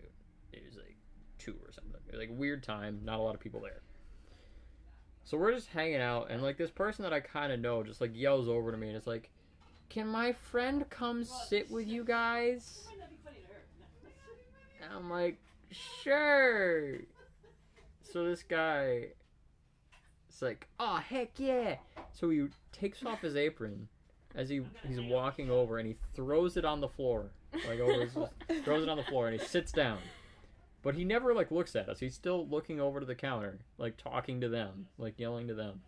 It 0.51 0.63
was 0.65 0.75
like 0.77 0.95
two 1.38 1.56
or 1.63 1.71
something. 1.71 1.99
It 2.08 2.12
was 2.12 2.19
like 2.19 2.38
weird 2.38 2.63
time. 2.63 3.01
Not 3.03 3.19
a 3.19 3.21
lot 3.21 3.36
of 3.36 3.41
people 3.41 3.62
there. 3.62 3.82
So 5.25 5.38
we're 5.38 5.53
just 5.53 5.67
hanging 5.67 6.01
out, 6.01 6.29
and 6.29 6.41
like 6.41 6.58
this 6.58 6.71
person 6.71 7.03
that 7.03 7.13
I 7.13 7.19
kind 7.19 7.53
of 7.53 7.60
know 7.60 7.84
just 7.84 8.01
like 8.01 8.12
yells 8.13 8.49
over 8.49 8.71
to 8.71 8.77
me, 8.77 8.88
and 8.88 8.97
it's 8.97 9.08
like, 9.08 9.29
"Can 9.89 10.08
my 10.08 10.34
friend 10.34 10.86
come 10.89 11.23
sit 11.23 11.69
with 11.71 11.88
you 11.88 12.03
guys?" 12.03 12.88
And 14.82 14.91
I'm 14.93 15.10
like, 15.10 15.38
"Sure." 15.71 16.99
So 18.13 18.23
this 18.23 18.43
guy, 18.43 19.08
it's 20.30 20.39
like, 20.39 20.67
"Oh 20.80 20.97
heck 20.97 21.32
yeah!" 21.39 21.78
So 22.12 22.30
he 22.30 22.45
takes 22.71 23.04
off 23.04 23.21
his 23.21 23.36
apron 23.36 23.88
as 24.36 24.49
he 24.49 24.62
he's 24.88 25.02
walking 25.02 25.49
over, 25.49 25.80
and 25.80 25.88
he 25.88 25.95
throws 26.13 26.56
it 26.56 26.63
on 26.63 26.80
the 26.80 26.88
floor, 26.88 27.32
like 27.67 27.80
over 27.80 28.06
his, 28.06 28.13
throws 28.63 28.84
it 28.84 28.89
on 28.89 28.97
the 28.97 29.04
floor, 29.04 29.30
and 29.30 29.41
he 29.41 29.43
sits 29.43 29.71
down. 29.71 29.97
But 30.84 30.93
he 30.93 31.04
never 31.04 31.34
like 31.34 31.49
looks 31.49 31.76
at 31.76 31.89
us. 31.89 31.99
He's 31.99 32.13
still 32.13 32.47
looking 32.47 32.80
over 32.80 32.99
to 32.99 33.06
the 33.08 33.15
counter, 33.15 33.62
like 33.80 33.97
talking 33.97 34.41
to 34.41 34.47
them, 34.47 34.89
like 34.99 35.17
yelling 35.17 35.47
to 35.47 35.56
them. 35.56 35.82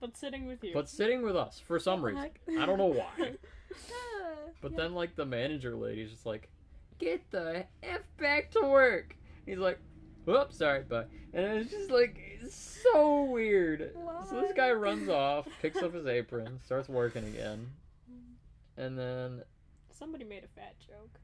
But 0.00 0.16
sitting 0.16 0.44
with 0.44 0.64
you. 0.64 0.74
But 0.74 0.88
sitting 0.88 1.22
with 1.22 1.36
us 1.36 1.62
for 1.64 1.78
some 1.78 2.04
reason. 2.04 2.30
I 2.58 2.66
don't 2.66 2.78
know 2.78 2.86
why. 2.86 3.34
But 4.60 4.72
yeah. 4.72 4.78
then 4.78 4.94
like 4.94 5.14
the 5.14 5.24
manager 5.24 5.76
lady's 5.76 6.10
just 6.10 6.26
like, 6.26 6.48
"Get 6.98 7.30
the 7.30 7.64
f 7.84 8.00
back 8.18 8.50
to 8.52 8.62
work." 8.62 9.14
He's 9.46 9.58
like, 9.58 9.78
"Whoops, 10.28 10.58
sorry, 10.58 10.84
but," 10.88 11.08
and 11.32 11.58
it's 11.58 11.70
just 11.70 11.90
like 11.90 12.18
it's 12.42 12.54
so 12.82 13.24
weird. 13.24 13.94
So 14.28 14.40
this 14.40 14.52
guy 14.54 14.72
runs 14.72 15.08
off, 15.08 15.48
picks 15.62 15.82
up 15.82 15.94
his 15.94 16.06
apron, 16.06 16.60
starts 16.64 16.88
working 16.88 17.24
again, 17.24 17.70
and 18.76 18.98
then 18.98 19.42
Somebody 19.90 20.24
made 20.24 20.44
a 20.44 20.48
fat 20.48 20.76
joke. 20.86 21.18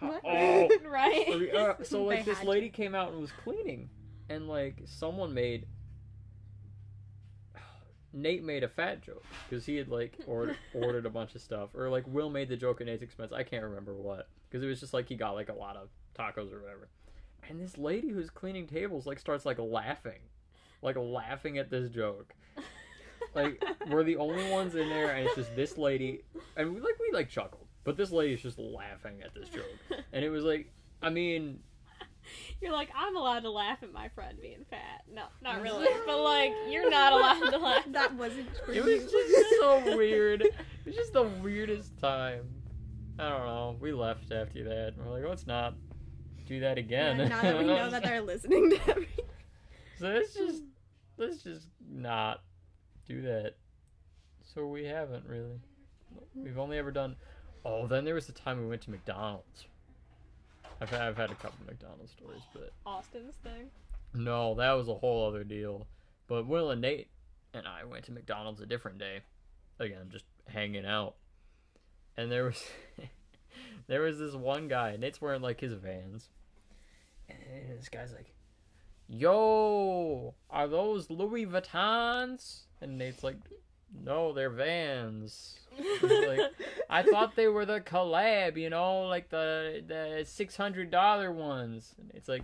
What? 0.00 0.20
oh, 0.24 0.68
right? 0.84 1.54
uh, 1.54 1.82
so 1.82 2.04
like 2.04 2.24
They 2.24 2.32
this 2.32 2.38
had 2.38 2.48
lady 2.48 2.68
came 2.68 2.94
out 2.94 3.12
and 3.12 3.20
was 3.20 3.32
cleaning, 3.32 3.88
and 4.28 4.48
like 4.48 4.82
someone 4.86 5.32
made. 5.32 5.66
Nate 8.12 8.42
made 8.42 8.64
a 8.64 8.68
fat 8.68 9.02
joke 9.02 9.24
because 9.48 9.64
he 9.64 9.76
had 9.76 9.88
like 9.88 10.18
ordered 10.26 10.56
ordered 10.74 11.06
a 11.06 11.10
bunch 11.10 11.34
of 11.36 11.40
stuff, 11.40 11.70
or 11.74 11.88
like 11.88 12.04
Will 12.06 12.28
made 12.28 12.48
the 12.48 12.56
joke 12.56 12.80
at 12.80 12.86
Nate's 12.86 13.02
expense. 13.02 13.32
I 13.32 13.44
can't 13.44 13.62
remember 13.62 13.94
what 13.94 14.28
because 14.48 14.64
it 14.64 14.66
was 14.66 14.80
just 14.80 14.92
like 14.92 15.08
he 15.08 15.14
got 15.14 15.32
like 15.32 15.48
a 15.48 15.54
lot 15.54 15.76
of 15.76 15.88
tacos 16.18 16.52
or 16.52 16.60
whatever. 16.60 16.88
And 17.48 17.60
this 17.60 17.76
lady 17.78 18.10
who's 18.10 18.30
cleaning 18.30 18.66
tables 18.66 19.06
like 19.06 19.18
starts 19.18 19.44
like 19.44 19.58
laughing, 19.58 20.20
like 20.82 20.96
laughing 20.96 21.58
at 21.58 21.70
this 21.70 21.90
joke. 21.90 22.34
Like 23.32 23.62
we're 23.88 24.02
the 24.02 24.16
only 24.16 24.50
ones 24.50 24.74
in 24.74 24.88
there, 24.88 25.12
and 25.14 25.24
it's 25.24 25.36
just 25.36 25.54
this 25.54 25.78
lady, 25.78 26.22
and 26.56 26.74
we 26.74 26.80
like 26.80 26.98
we 26.98 27.10
like 27.16 27.28
chuckled, 27.28 27.66
but 27.84 27.96
this 27.96 28.10
lady's 28.10 28.42
just 28.42 28.58
laughing 28.58 29.22
at 29.22 29.32
this 29.34 29.48
joke, 29.50 29.70
and 30.12 30.24
it 30.24 30.30
was 30.30 30.42
like, 30.42 30.72
I 31.00 31.10
mean, 31.10 31.60
You're 32.60 32.72
like, 32.72 32.88
I'm 32.96 33.14
allowed 33.16 33.40
to 33.40 33.50
laugh 33.50 33.82
at 33.82 33.92
my 33.92 34.08
friend 34.08 34.36
being 34.40 34.64
fat. 34.68 35.02
No, 35.12 35.24
not 35.42 35.62
really. 35.62 35.86
but 36.06 36.18
like, 36.22 36.52
you're 36.70 36.90
not 36.90 37.12
allowed 37.12 37.50
to 37.50 37.58
laugh. 37.58 37.84
that 37.92 38.14
wasn't 38.14 38.48
for 38.64 38.72
it 38.72 38.84
was 38.84 39.04
just 39.10 39.50
so 39.60 39.96
weird. 39.96 40.42
It 40.42 40.54
was 40.86 40.96
just 40.96 41.12
the 41.12 41.22
weirdest 41.22 41.98
time. 42.00 42.48
I 43.18 43.28
don't 43.28 43.46
know. 43.46 43.76
We 43.80 43.92
left 43.92 44.32
after 44.32 44.64
that. 44.64 44.94
We're 44.96 45.10
like, 45.12 45.28
let's 45.28 45.46
not 45.46 45.74
do 46.50 46.60
that 46.60 46.78
again. 46.78 47.18
Yeah, 47.18 47.28
now 47.28 47.42
that 47.42 47.58
we 47.58 47.64
know 47.64 47.90
that 47.90 48.02
they're 48.02 48.20
listening 48.32 48.70
to 48.70 48.90
everything. 48.90 49.24
so 49.98 50.08
let's 50.08 50.34
just 50.34 50.62
let's 51.16 51.42
just 51.42 51.66
not 51.88 52.42
do 53.06 53.22
that. 53.22 53.54
So 54.52 54.66
we 54.66 54.84
haven't 54.84 55.24
really. 55.26 55.60
We've 56.34 56.58
only 56.58 56.76
ever 56.76 56.90
done. 56.90 57.14
Oh, 57.64 57.86
then 57.86 58.04
there 58.04 58.14
was 58.14 58.26
the 58.26 58.32
time 58.32 58.60
we 58.60 58.66
went 58.66 58.82
to 58.82 58.90
McDonald's. 58.90 59.66
I've 60.80 60.90
had, 60.90 61.02
I've 61.02 61.16
had 61.16 61.30
a 61.30 61.34
couple 61.34 61.64
McDonald's 61.66 62.10
stories, 62.10 62.42
but 62.52 62.72
Austin's 62.84 63.36
thing. 63.36 63.70
no, 64.14 64.54
that 64.54 64.72
was 64.72 64.88
a 64.88 64.94
whole 64.94 65.28
other 65.28 65.44
deal. 65.44 65.86
But 66.26 66.48
Will 66.48 66.70
and 66.70 66.80
Nate 66.80 67.10
and 67.54 67.68
I 67.68 67.84
went 67.84 68.06
to 68.06 68.12
McDonald's 68.12 68.60
a 68.60 68.66
different 68.66 68.98
day. 68.98 69.20
Again, 69.78 70.08
just 70.10 70.24
hanging 70.48 70.84
out. 70.86 71.14
And 72.16 72.32
there 72.32 72.44
was 72.44 72.64
there 73.86 74.00
was 74.00 74.18
this 74.18 74.34
one 74.34 74.66
guy, 74.66 74.96
Nate's 74.96 75.20
wearing 75.20 75.42
like 75.42 75.60
his 75.60 75.74
vans. 75.74 76.28
And 77.30 77.78
this 77.78 77.88
guy's 77.88 78.12
like, 78.12 78.32
Yo, 79.08 80.34
are 80.48 80.68
those 80.68 81.10
Louis 81.10 81.46
Vuittons? 81.46 82.60
And 82.80 82.98
Nate's 82.98 83.24
like, 83.24 83.36
No, 84.04 84.32
they're 84.32 84.50
vans. 84.50 85.58
like, 86.02 86.40
I 86.90 87.02
thought 87.02 87.36
they 87.36 87.48
were 87.48 87.64
the 87.64 87.80
collab, 87.80 88.56
you 88.56 88.70
know, 88.70 89.02
like 89.02 89.30
the 89.30 89.82
the 89.86 90.24
six 90.26 90.56
hundred 90.56 90.90
dollar 90.90 91.32
ones. 91.32 91.94
And 91.98 92.10
it's 92.14 92.28
like, 92.28 92.42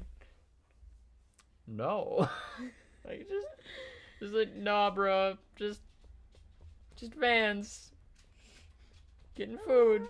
no, 1.66 2.28
like 3.06 3.28
just, 3.28 3.46
just 4.20 4.34
like 4.34 4.54
nah, 4.56 4.90
bro, 4.90 5.36
just, 5.56 5.80
just 6.96 7.14
vans, 7.14 7.90
getting 9.34 9.58
food. 9.58 10.08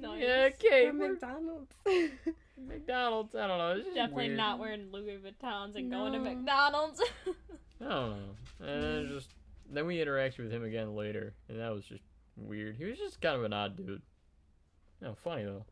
Nice. 0.00 0.22
Yeah, 0.22 0.48
okay, 0.54 0.88
From 0.88 0.98
McDonald's. 0.98 1.74
McDonald's. 2.66 3.34
I 3.34 3.46
don't 3.46 3.58
know. 3.58 3.72
It's 3.72 3.84
just 3.84 3.96
Definitely 3.96 4.26
weird. 4.28 4.36
not 4.36 4.58
wearing 4.58 4.90
Louis 4.92 5.18
Vuittons 5.18 5.76
and 5.76 5.90
going 5.90 6.12
to 6.12 6.18
McDonald's. 6.18 7.00
I 7.80 7.84
don't 7.84 7.90
know. 8.10 8.16
And 8.66 8.82
then 8.82 9.08
just 9.08 9.30
then 9.70 9.86
we 9.86 9.98
interacted 9.98 10.38
with 10.38 10.50
him 10.52 10.64
again 10.64 10.94
later, 10.94 11.34
and 11.48 11.60
that 11.60 11.72
was 11.72 11.84
just 11.84 12.02
weird. 12.36 12.76
He 12.76 12.84
was 12.84 12.98
just 12.98 13.20
kind 13.20 13.36
of 13.36 13.44
an 13.44 13.52
odd 13.52 13.76
dude. 13.76 14.02
No, 15.00 15.14
funny 15.22 15.44
though. 15.44 15.64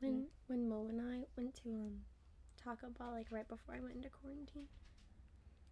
when 0.00 0.26
when 0.46 0.68
Mo 0.68 0.86
and 0.88 1.00
I 1.00 1.24
went 1.36 1.54
to 1.62 1.68
um 1.70 1.92
Taco 2.62 2.88
Bell 2.98 3.10
like 3.12 3.26
right 3.30 3.46
before 3.48 3.74
I 3.74 3.80
went 3.80 3.96
into 3.96 4.08
quarantine. 4.08 4.64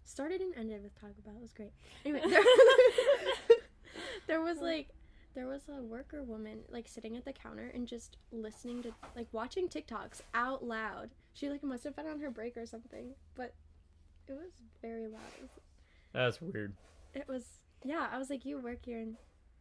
Started 0.05 0.41
and 0.41 0.55
ended 0.57 0.83
with 0.83 0.95
Taco 1.01 1.15
Bell. 1.25 1.35
It 1.39 1.43
was 1.43 1.53
great. 1.53 1.73
Anyway, 2.05 2.23
there, 2.29 2.43
there 4.27 4.41
was 4.41 4.59
like 4.59 4.89
there 5.37 5.47
was 5.47 5.69
a 5.69 5.83
worker 5.83 6.23
woman 6.25 6.61
like 6.71 6.89
sitting 6.89 7.15
at 7.17 7.25
the 7.27 7.33
counter 7.33 7.71
and 7.75 7.87
just 7.87 8.17
listening 8.33 8.83
to 8.83 8.91
like 9.15 9.29
watching 9.33 9.69
TikToks 9.69 10.23
out 10.35 10.65
loud. 10.65 11.11
She 11.35 11.51
like 11.51 11.63
must 11.63 11.85
have 11.85 11.95
been 11.95 12.07
on 12.07 12.19
her 12.21 12.31
break 12.31 12.57
or 12.57 12.65
something, 12.67 13.11
but 13.37 13.53
it 14.27 14.33
was 14.33 14.51
very 14.81 15.07
loud. 15.07 15.51
That's 16.15 16.41
weird. 16.41 16.73
it 17.15 17.29
was 17.29 17.45
yeah. 17.85 18.09
I 18.11 18.19
was 18.19 18.31
like, 18.31 18.45
you 18.47 18.59
work 18.59 18.79
here, 18.85 18.99
and 18.99 19.17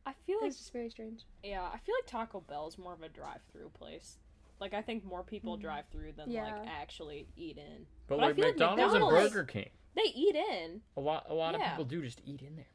I 0.05 0.13
feel 0.25 0.37
like 0.41 0.47
it's 0.49 0.57
just 0.57 0.71
very 0.73 0.89
strange. 0.89 1.23
yeah, 1.43 1.61
I 1.61 1.77
feel 1.77 1.93
like 1.99 2.07
Taco 2.07 2.39
Bell 2.39 2.67
is 2.67 2.77
more 2.77 2.93
of 2.93 3.01
a 3.03 3.09
drive-through 3.09 3.69
place. 3.77 4.17
Like 4.61 4.73
I 4.73 4.81
think 4.81 5.03
more 5.03 5.23
people 5.23 5.57
Mhm. 5.57 5.61
drive 5.61 5.85
through 5.91 6.13
than 6.13 6.31
Yeah. 6.31 6.43
like 6.45 6.67
actually 6.67 7.27
eat 7.35 7.57
in. 7.57 7.85
But 8.07 8.15
But 8.15 8.23
I 8.23 8.27
like 8.27 8.35
feel 8.37 8.45
like 8.45 8.53
McDonald's 8.55 8.93
and 8.95 9.03
Burger 9.09 9.43
King, 9.43 9.69
They 9.95 10.03
eat 10.15 10.35
in. 10.37 10.81
a 10.95 11.01
lot 11.01 11.25
a 11.29 11.33
lot 11.33 11.53
of 11.53 11.61
people 11.61 11.83
do 11.83 12.01
just 12.01 12.21
eat 12.25 12.41
in 12.41 12.55
there. 12.55 12.65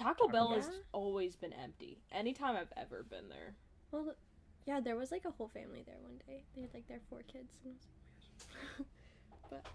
But 0.00 0.06
like, 0.06 0.16
Taco 0.16 0.26
Taco 0.26 0.32
Bell 0.32 0.48
Bell? 0.48 0.56
has 0.56 0.70
always 0.92 1.36
been 1.36 1.52
empty. 1.52 2.02
Anytime 2.12 2.56
I've 2.56 2.72
ever 2.76 3.02
been 3.02 3.28
there. 3.28 3.54
Well, 3.92 4.14
yeah, 4.66 4.80
there 4.80 4.96
was 4.96 5.10
like 5.10 5.24
a 5.24 5.30
whole 5.30 5.48
family 5.48 5.82
there 5.86 5.96
one 6.02 6.18
day. 6.26 6.44
They 6.54 6.62
had 6.62 6.74
like 6.74 6.88
their 6.88 7.00
four 7.08 7.20
kids, 7.22 7.54
and 7.64 7.74
it 7.74 7.78
was 8.78 8.86
but. 9.50 9.66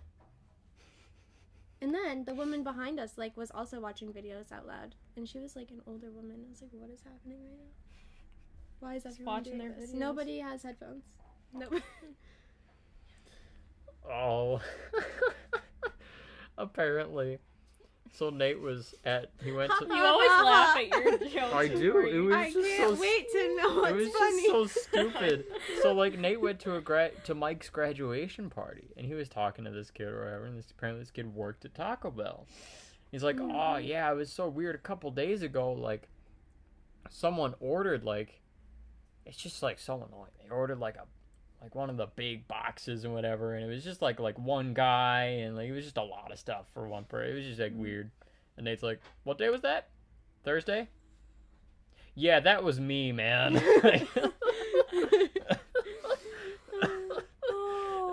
And 1.81 1.93
then 1.93 2.23
the 2.25 2.33
woman 2.33 2.63
behind 2.63 2.99
us 2.99 3.17
like 3.17 3.35
was 3.37 3.51
also 3.51 3.79
watching 3.79 4.11
videos 4.13 4.51
out 4.51 4.65
loud, 4.65 4.95
and 5.15 5.27
she 5.27 5.39
was 5.39 5.55
like 5.55 5.71
an 5.71 5.81
older 5.87 6.09
woman. 6.11 6.43
I 6.45 6.49
was 6.49 6.61
like, 6.61 6.71
"What 6.73 6.89
is 6.89 7.01
happening 7.03 7.39
right 7.43 7.57
now? 7.59 7.71
Why 8.79 8.95
is 8.95 9.03
Just 9.03 9.15
everyone 9.17 9.35
watching 9.35 9.57
doing 9.57 9.69
their 9.69 9.77
this? 9.79 9.91
videos. 9.91 9.95
Nobody 9.99 10.39
has 10.39 10.63
headphones. 10.63 11.03
No. 11.53 11.69
oh, 14.11 14.61
apparently. 16.57 17.39
So 18.17 18.29
Nate 18.29 18.59
was 18.61 18.95
at 19.03 19.31
he 19.43 19.51
went 19.51 19.71
to. 19.79 19.85
You 19.85 20.03
always 20.03 20.29
laugh 20.29 20.77
at 20.77 20.87
your 20.87 21.17
jokes. 21.29 21.53
I 21.53 21.67
do. 21.67 21.99
It 21.99 22.19
was 22.19 22.35
I 22.35 22.51
just 22.51 22.67
can't 22.67 22.95
so 22.95 23.01
wait 23.01 23.31
to 23.31 23.57
know 23.61 23.75
what's 23.81 23.91
it 23.91 23.95
was 23.95 24.09
funny. 24.13 24.41
just 24.47 24.73
so 24.73 24.81
stupid. 24.81 25.45
So 25.81 25.93
like 25.93 26.17
Nate 26.17 26.39
went 26.41 26.59
to 26.61 26.75
a 26.75 26.81
gra- 26.81 27.11
to 27.25 27.35
Mike's 27.35 27.69
graduation 27.69 28.49
party 28.49 28.87
and 28.97 29.05
he 29.05 29.13
was 29.13 29.27
talking 29.29 29.65
to 29.65 29.71
this 29.71 29.91
kid 29.91 30.07
or 30.07 30.23
whatever, 30.23 30.45
and 30.45 30.57
this 30.57 30.71
apparently 30.71 31.01
this 31.03 31.11
kid 31.11 31.35
worked 31.35 31.65
at 31.65 31.75
Taco 31.75 32.09
Bell. 32.11 32.47
He's 33.11 33.23
like. 33.23 33.37
"Oh 33.39 33.77
yeah, 33.77 34.09
it 34.11 34.15
was 34.15 34.31
so 34.31 34.47
weird. 34.47 34.75
A 34.75 34.79
couple 34.79 35.11
days 35.11 35.41
ago, 35.43 35.71
like 35.73 36.07
someone 37.09 37.53
ordered 37.59 38.03
like 38.03 38.39
it's 39.25 39.37
just 39.37 39.61
like 39.61 39.79
so 39.79 39.95
annoying. 39.95 40.31
They 40.41 40.49
ordered 40.49 40.79
like 40.79 40.95
a 40.95 41.05
like 41.61 41.73
one 41.75 41.89
of 41.89 41.97
the 41.97 42.07
big 42.15 42.47
boxes 42.47 43.03
and 43.05 43.13
whatever, 43.13 43.55
and 43.55 43.63
it 43.65 43.67
was 43.67 43.83
just 43.83 44.01
like 44.01 44.19
like 44.19 44.37
one 44.39 44.73
guy 44.73 45.23
and 45.41 45.55
like 45.55 45.67
it 45.69 45.73
was 45.73 45.83
just 45.83 45.97
a 45.97 46.03
lot 46.03 46.31
of 46.31 46.39
stuff 46.39 46.65
for 46.73 46.87
one 46.87 47.03
person. 47.05 47.31
It 47.31 47.35
was 47.35 47.45
just 47.45 47.59
like 47.59 47.71
Mm-hmm. 47.71 47.81
weird. 47.81 48.11
And 48.57 48.65
Nate's 48.65 48.83
like, 48.83 49.01
"What 49.23 49.37
day 49.37 49.49
was 49.49 49.61
that? 49.61 49.89
Thursday?" 50.43 50.87
Yeah, 52.13 52.39
that 52.39 52.63
was 52.63 52.79
me, 52.79 53.11
man. 53.11 53.55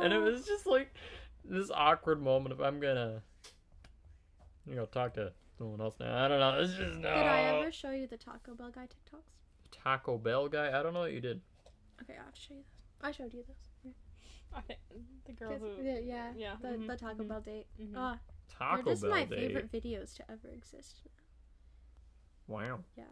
and 0.02 0.12
it 0.12 0.18
was 0.20 0.44
just 0.44 0.66
like 0.66 0.92
this 1.44 1.70
awkward 1.72 2.20
moment. 2.22 2.52
If 2.54 2.60
I'm 2.60 2.80
gonna, 2.80 3.22
you 4.66 4.74
know, 4.74 4.86
talk 4.86 5.14
to 5.14 5.32
someone 5.58 5.80
else 5.80 5.94
now, 6.00 6.24
I 6.24 6.28
don't 6.28 6.40
know. 6.40 6.60
It's 6.60 6.72
just 6.74 6.98
no. 6.98 7.08
Did 7.14 7.26
I 7.26 7.40
ever 7.58 7.70
show 7.72 7.90
you 7.92 8.06
the 8.06 8.16
Taco 8.16 8.54
Bell 8.54 8.70
guy 8.74 8.86
TikToks? 8.86 9.22
Taco 9.70 10.18
Bell 10.18 10.48
guy? 10.48 10.78
I 10.78 10.82
don't 10.82 10.94
know 10.94 11.00
what 11.00 11.12
you 11.12 11.20
did. 11.20 11.40
Okay, 12.02 12.14
I 12.20 12.24
have 12.24 12.34
to 12.34 12.40
show 12.40 12.54
you 12.54 12.60
this. 12.68 12.81
I 13.02 13.10
showed 13.10 13.32
you 13.34 13.44
this. 13.46 13.92
I 14.54 14.60
think 14.62 14.78
the 15.26 15.32
girl 15.32 15.50
'Cause- 15.52 15.60
who. 15.78 15.82
yeah, 15.82 15.98
yeah, 15.98 16.32
yeah, 16.36 16.56
The, 16.60 16.68
mhm, 16.68 16.86
the 16.86 16.96
Taco 16.96 17.22
mhm. 17.24 17.28
Bell 17.28 17.40
date. 17.40 17.66
Mhm. 17.80 17.92
Ah, 17.96 18.18
Taco 18.48 18.76
Bell 18.76 18.76
date. 18.76 18.84
they're 18.84 18.94
just 18.94 19.04
my 19.06 19.24
day. 19.24 19.48
favorite 19.48 19.72
videos 19.72 20.14
to 20.16 20.30
ever 20.30 20.48
exist. 20.48 21.00
Wow. 22.48 22.80
Yeah. 22.96 23.04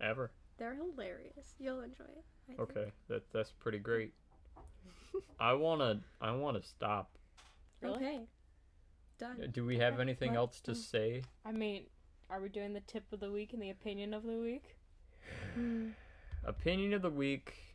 Ever. 0.00 0.30
They're 0.56 0.74
hilarious. 0.74 1.54
You'll 1.58 1.80
enjoy 1.80 2.04
it. 2.04 2.24
I 2.24 2.46
think. 2.46 2.60
Okay, 2.60 2.92
that 3.08 3.30
that's 3.32 3.50
pretty 3.52 3.78
great. 3.78 4.14
I 5.40 5.52
wanna 5.54 6.00
I 6.20 6.30
wanna 6.32 6.62
stop. 6.62 7.18
Really? 7.80 7.96
Okay. 7.96 8.26
Done. 9.18 9.50
Do 9.52 9.64
we 9.64 9.78
have 9.78 9.94
Okay, 9.94 10.02
anything 10.02 10.30
what? 10.32 10.38
else 10.38 10.60
to 10.62 10.72
Oh. 10.72 10.74
say? 10.74 11.22
I 11.44 11.52
mean, 11.52 11.86
are 12.30 12.40
we 12.40 12.48
doing 12.48 12.72
the 12.72 12.80
tip 12.80 13.12
of 13.12 13.20
the 13.20 13.30
week 13.32 13.52
and 13.52 13.62
the 13.62 13.70
opinion 13.70 14.14
of 14.14 14.22
the 14.24 14.38
week? 14.38 14.76
Hmm. 15.54 15.90
Opinion 16.44 16.92
of 16.94 17.02
the 17.02 17.10
week. 17.10 17.73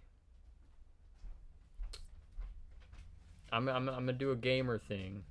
I'm 3.51 3.67
I'm, 3.67 3.89
I'm 3.89 3.95
gonna 3.95 4.13
do 4.13 4.31
a 4.31 4.35
gamer 4.35 4.77
thing. 4.77 5.23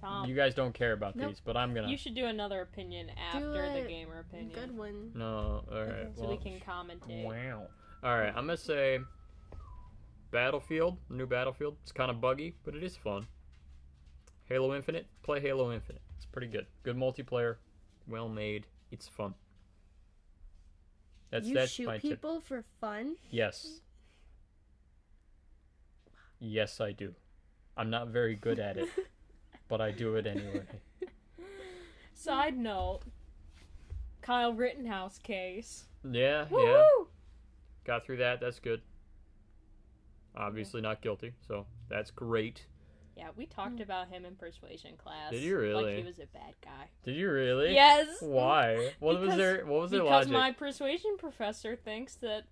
Tom, 0.00 0.24
you 0.24 0.30
you, 0.30 0.36
guys 0.36 0.54
don't 0.54 0.74
care 0.74 0.92
about 0.92 1.14
Nope. 1.14 1.28
these, 1.28 1.40
but 1.44 1.56
I'm 1.56 1.74
gonna. 1.74 1.88
You 1.88 1.96
should 1.96 2.14
do 2.14 2.26
another 2.26 2.60
opinion 2.60 3.10
after 3.32 3.52
the 3.52 3.84
a 3.84 3.88
gamer 3.88 4.20
opinion, 4.20 4.50
Good 4.52 4.76
one. 4.76 5.12
No, 5.14 5.64
all 5.70 5.78
right. 5.78 5.88
Okay. 5.88 6.08
so 6.16 6.22
well, 6.22 6.30
we 6.30 6.36
can 6.38 6.60
commentate. 6.60 7.24
Wow. 7.24 7.68
All 8.02 8.18
right, 8.18 8.30
I'm 8.30 8.46
gonna 8.46 8.56
say 8.56 8.98
Battlefield, 10.32 10.98
new 11.08 11.26
Battlefield. 11.26 11.76
It's 11.82 11.92
kind 11.92 12.10
of 12.10 12.20
buggy, 12.20 12.56
but 12.64 12.74
it 12.74 12.82
is 12.82 12.96
fun. 12.96 13.26
Halo 14.44 14.74
Infinite, 14.74 15.06
play 15.22 15.40
Halo 15.40 15.72
Infinite. 15.72 16.02
It's 16.16 16.26
pretty 16.26 16.48
good. 16.48 16.66
Good 16.82 16.96
multiplayer, 16.96 17.56
well 18.08 18.28
made. 18.28 18.66
It's 18.90 19.06
fun. 19.06 19.34
That's 21.30 21.46
you 21.46 21.54
that's 21.54 21.70
shoot 21.70 21.86
my 21.86 21.98
tip. 21.98 22.02
people 22.02 22.40
for 22.40 22.64
fun? 22.80 23.16
Yes. 23.30 23.80
Yes, 26.38 26.80
I 26.80 26.92
do. 26.92 27.14
I'm 27.76 27.90
not 27.90 28.08
very 28.08 28.36
good 28.36 28.58
at 28.58 28.76
it, 28.76 28.88
but 29.68 29.80
I 29.80 29.90
do 29.90 30.16
it 30.16 30.26
anyway. 30.26 30.62
Side 32.14 32.56
note: 32.56 33.00
Kyle 34.20 34.52
Rittenhouse 34.52 35.18
case. 35.18 35.86
Yeah, 36.10 36.46
yeah. 36.50 36.84
Got 37.84 38.04
through 38.04 38.18
that. 38.18 38.40
That's 38.40 38.58
good. 38.58 38.82
Obviously 40.36 40.80
not 40.80 41.02
guilty, 41.02 41.32
so 41.46 41.66
that's 41.88 42.10
great. 42.10 42.66
Yeah, 43.16 43.28
we 43.36 43.46
talked 43.46 43.76
mm. 43.76 43.82
about 43.82 44.08
him 44.08 44.24
in 44.24 44.36
persuasion 44.36 44.92
class. 44.96 45.30
Did 45.30 45.42
you 45.42 45.56
Like 45.56 45.84
really? 45.84 45.96
he 45.96 46.02
was 46.02 46.18
a 46.18 46.26
bad 46.26 46.54
guy. 46.64 46.88
Did 47.04 47.16
you 47.16 47.30
really? 47.30 47.74
Yes. 47.74 48.08
Why? 48.20 48.92
What 49.00 49.20
was 49.20 49.20
Because- 49.20 49.36
their 49.36 49.66
What 49.66 49.82
was 49.82 49.90
their 49.90 50.02
Because 50.02 50.28
my 50.28 50.52
persuasion 50.52 51.16
professor 51.18 51.76
thinks 51.76 52.14
that. 52.16 52.44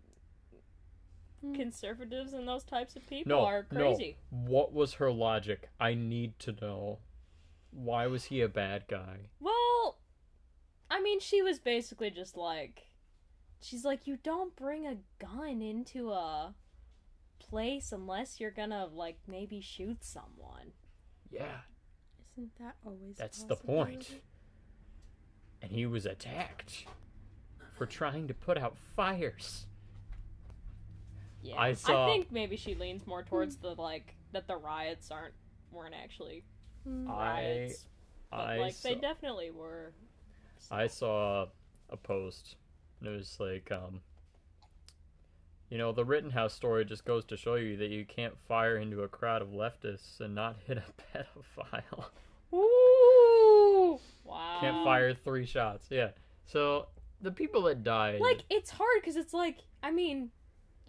Hmm. 1.43 1.55
conservatives 1.55 2.33
and 2.35 2.47
those 2.47 2.65
types 2.65 2.97
of 2.97 3.07
people 3.09 3.31
No, 3.31 3.45
are 3.47 3.67
no. 3.71 3.95
crazy. 3.95 4.17
What 4.31 4.73
was 4.73 4.95
her 4.95 5.11
logic? 5.11 5.69
I 5.81 5.95
need 5.95 6.39
to 6.41 6.53
know. 6.53 6.99
Why 7.71 8.07
was 8.07 8.25
he 8.27 8.41
a 8.43 8.49
bad 8.49 8.85
guy? 8.89 9.31
Well, 9.41 9.99
I 10.91 11.01
mean, 11.01 11.21
she 11.21 11.41
was 11.41 11.59
basically 11.59 12.11
just 12.11 12.37
like, 12.37 12.89
she's 13.63 13.85
like, 13.85 14.07
you 14.07 14.19
don't 14.23 14.55
bring 14.57 14.87
a 14.87 14.97
gun 15.19 15.63
into 15.63 16.11
a 16.11 16.55
place 17.39 17.91
unless 17.93 18.39
you're 18.39 18.51
gonna 18.51 18.87
like 18.87 19.19
maybe 19.27 19.61
shoot 19.63 20.05
someone. 20.05 20.73
Yeah, 21.31 21.61
Isn't 22.37 22.55
that 22.59 22.75
always? 22.85 23.15
a 23.17 23.19
that's 23.19 23.45
the 23.45 23.57
point. 23.57 24.21
And 25.63 25.71
he 25.71 25.87
was 25.87 26.05
attacked 26.07 26.87
for 27.79 27.87
trying 27.87 28.27
to 28.29 28.35
put 28.35 28.59
out 28.59 28.77
fires. 28.97 29.67
Yeah, 31.43 31.59
I 31.61 31.73
saw- 31.75 32.07
I 32.07 32.13
think 32.13 32.31
maybe 32.33 32.57
she 32.57 32.75
leans 32.75 33.07
more 33.07 33.23
towards 33.23 33.57
the 33.57 33.75
like 33.75 34.15
that 34.33 34.47
the 34.47 34.57
riots 34.57 35.11
aren't 35.11 35.35
weren't 35.73 35.95
actually 35.95 36.45
Hmm. 36.85 37.11
I 37.11 37.13
riots, 37.43 37.87
but 38.31 38.37
I 38.41 38.59
like 38.59 38.81
they 38.81 38.95
definitely 38.95 39.51
were. 39.51 39.93
I 40.71 40.87
saw 40.87 41.47
a 41.91 41.97
post, 41.97 42.57
and 43.01 43.09
it 43.09 43.17
was 43.17 43.39
like, 43.41 43.71
um, 43.73 44.01
you 45.69 45.79
know, 45.79 45.93
the 45.93 46.05
Rittenhouse 46.05 46.53
story 46.55 46.85
just 46.85 47.05
goes 47.05 47.25
to 47.27 47.37
show 47.37 47.55
you 47.57 47.77
that 47.79 47.91
you 47.91 48.05
can't 48.05 48.37
fire 48.49 48.77
into 48.77 49.03
a 49.03 49.09
crowd 49.09 49.43
of 49.43 49.49
leftists 49.49 50.21
and 50.21 50.35
not 50.35 50.57
hit 50.67 50.79
a 50.79 50.85
pedophile. 51.19 52.07
Ooh, 52.53 53.99
wow. 54.25 54.59
can't 54.61 54.85
fire 54.85 55.15
three 55.15 55.47
shots. 55.47 55.87
Yeah. 55.91 56.11
So 56.47 56.89
the 57.21 57.31
people 57.31 57.63
that 57.63 57.83
died, 57.85 58.21
Like 58.21 58.43
it's 58.51 58.71
hard 58.71 59.01
because 59.01 59.17
it's 59.17 59.35
like 59.35 59.59
I 59.83 59.91
mean, 59.91 60.31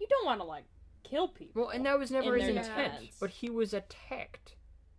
you 0.02 0.08
don't 0.08 0.26
want 0.26 0.40
to 0.40 0.44
like 0.44 0.64
kill 1.04 1.28
people. 1.28 1.62
well, 1.62 1.70
and 1.70 1.86
that 1.86 1.96
was 1.98 2.10
never 2.10 2.36
in 2.36 2.56
his 2.56 2.66
their 2.66 2.74
intent, 2.74 2.92
defense. 2.94 3.16
but 3.20 3.30
he 3.30 3.48
was 3.50 3.72
attacked. 3.72 4.56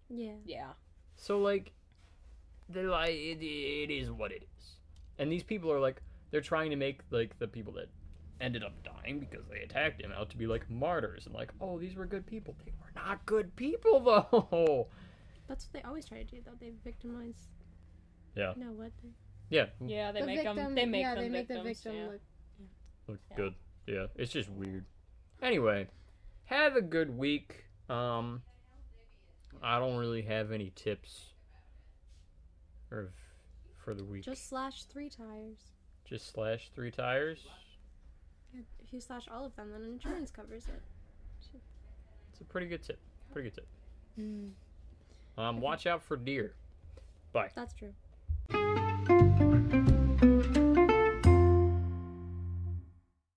Yeah. 0.10 0.34
yeah, 0.46 0.68
So 1.16 1.40
like, 1.40 1.72
they're 2.70 2.90
like, 2.90 3.12
it, 3.12 3.42
it 3.44 3.92
is 3.92 4.12
what 4.12 4.32
it 4.32 4.48
is, 4.60 4.76
and 5.18 5.32
these 5.32 5.44
people 5.44 5.72
are 5.72 5.80
like, 5.80 6.02
they're 6.32 6.42
trying 6.42 6.70
to 6.70 6.76
make 6.76 7.02
like 7.10 7.38
the 7.40 7.48
people 7.48 7.74
that 7.74 7.90
ended 8.40 8.64
up 8.64 8.74
dying 8.84 9.20
because 9.20 9.46
they 9.50 9.60
attacked 9.62 10.02
him 10.02 10.12
out 10.12 10.30
to 10.30 10.38
be 10.38 10.46
like 10.48 10.70
martyrs 10.70 11.26
and 11.26 11.34
like, 11.36 11.52
oh, 11.62 11.80
these 11.80 11.96
were 11.96 12.06
good 12.06 12.26
people. 12.26 12.56
They 12.66 12.72
were 12.80 12.92
not 12.96 13.26
good 13.26 13.56
people 13.56 14.00
though. 14.32 14.88
That's 15.48 15.66
what 15.66 15.74
they 15.74 15.88
always 15.88 16.06
try 16.06 16.20
to 16.20 16.24
do, 16.24 16.38
though. 16.46 16.52
They 16.60 16.72
victimize. 16.84 17.48
Yeah. 18.36 18.54
No, 18.56 18.68
what? 18.68 18.92
They, 19.02 19.10
yeah, 19.50 19.66
yeah. 19.86 20.12
They 20.12 20.22
the 20.22 20.26
make 20.26 20.38
victim, 20.38 20.56
them. 20.56 20.76
They 20.76 20.86
make 20.86 21.02
yeah, 21.02 21.16
them 21.16 21.24
they 21.24 21.30
make 21.30 21.48
victims. 21.48 21.64
the 21.64 21.70
victim 21.70 21.96
yeah. 21.96 22.08
look. 22.12 22.22
look 23.08 23.20
Yeah. 23.32 23.38
good. 23.38 23.54
Yeah, 23.88 24.06
it's 24.16 24.32
just 24.32 24.50
weird. 24.50 24.86
Anyway, 25.44 25.88
have 26.46 26.78
a 26.78 26.82
good 26.82 27.16
week. 27.16 27.66
Um, 27.90 28.42
I 29.62 29.78
don't 29.78 29.98
really 29.98 30.22
have 30.22 30.54
any 30.54 30.72
tips 30.74 31.34
or 32.90 33.10
f- 33.10 33.14
for 33.84 33.94
the 33.94 34.06
week. 34.06 34.24
Just 34.24 34.48
slash 34.48 34.84
three 34.86 35.10
tires. 35.10 35.58
Just 36.06 36.32
slash 36.32 36.72
three 36.74 36.92
tires. 36.92 37.40
If 38.54 38.94
you 38.94 39.02
slash 39.02 39.28
all 39.30 39.46
of 39.46 39.56
them, 39.58 39.72
then 39.74 39.84
insurance 39.84 40.32
covers 40.32 40.64
it. 40.68 40.82
It's 42.32 42.40
a 42.40 42.46
pretty 42.46 42.68
good 42.68 42.82
tip. 42.82 43.00
Pretty 43.34 43.50
good 43.50 43.56
tip. 43.56 43.68
Hmm. 44.16 44.48
Um, 45.38 45.60
watch 45.60 45.88
out 45.88 46.02
for 46.04 46.16
deer. 46.16 46.54
Bye. 47.34 47.50
That's 47.54 47.74
true. 47.74 47.94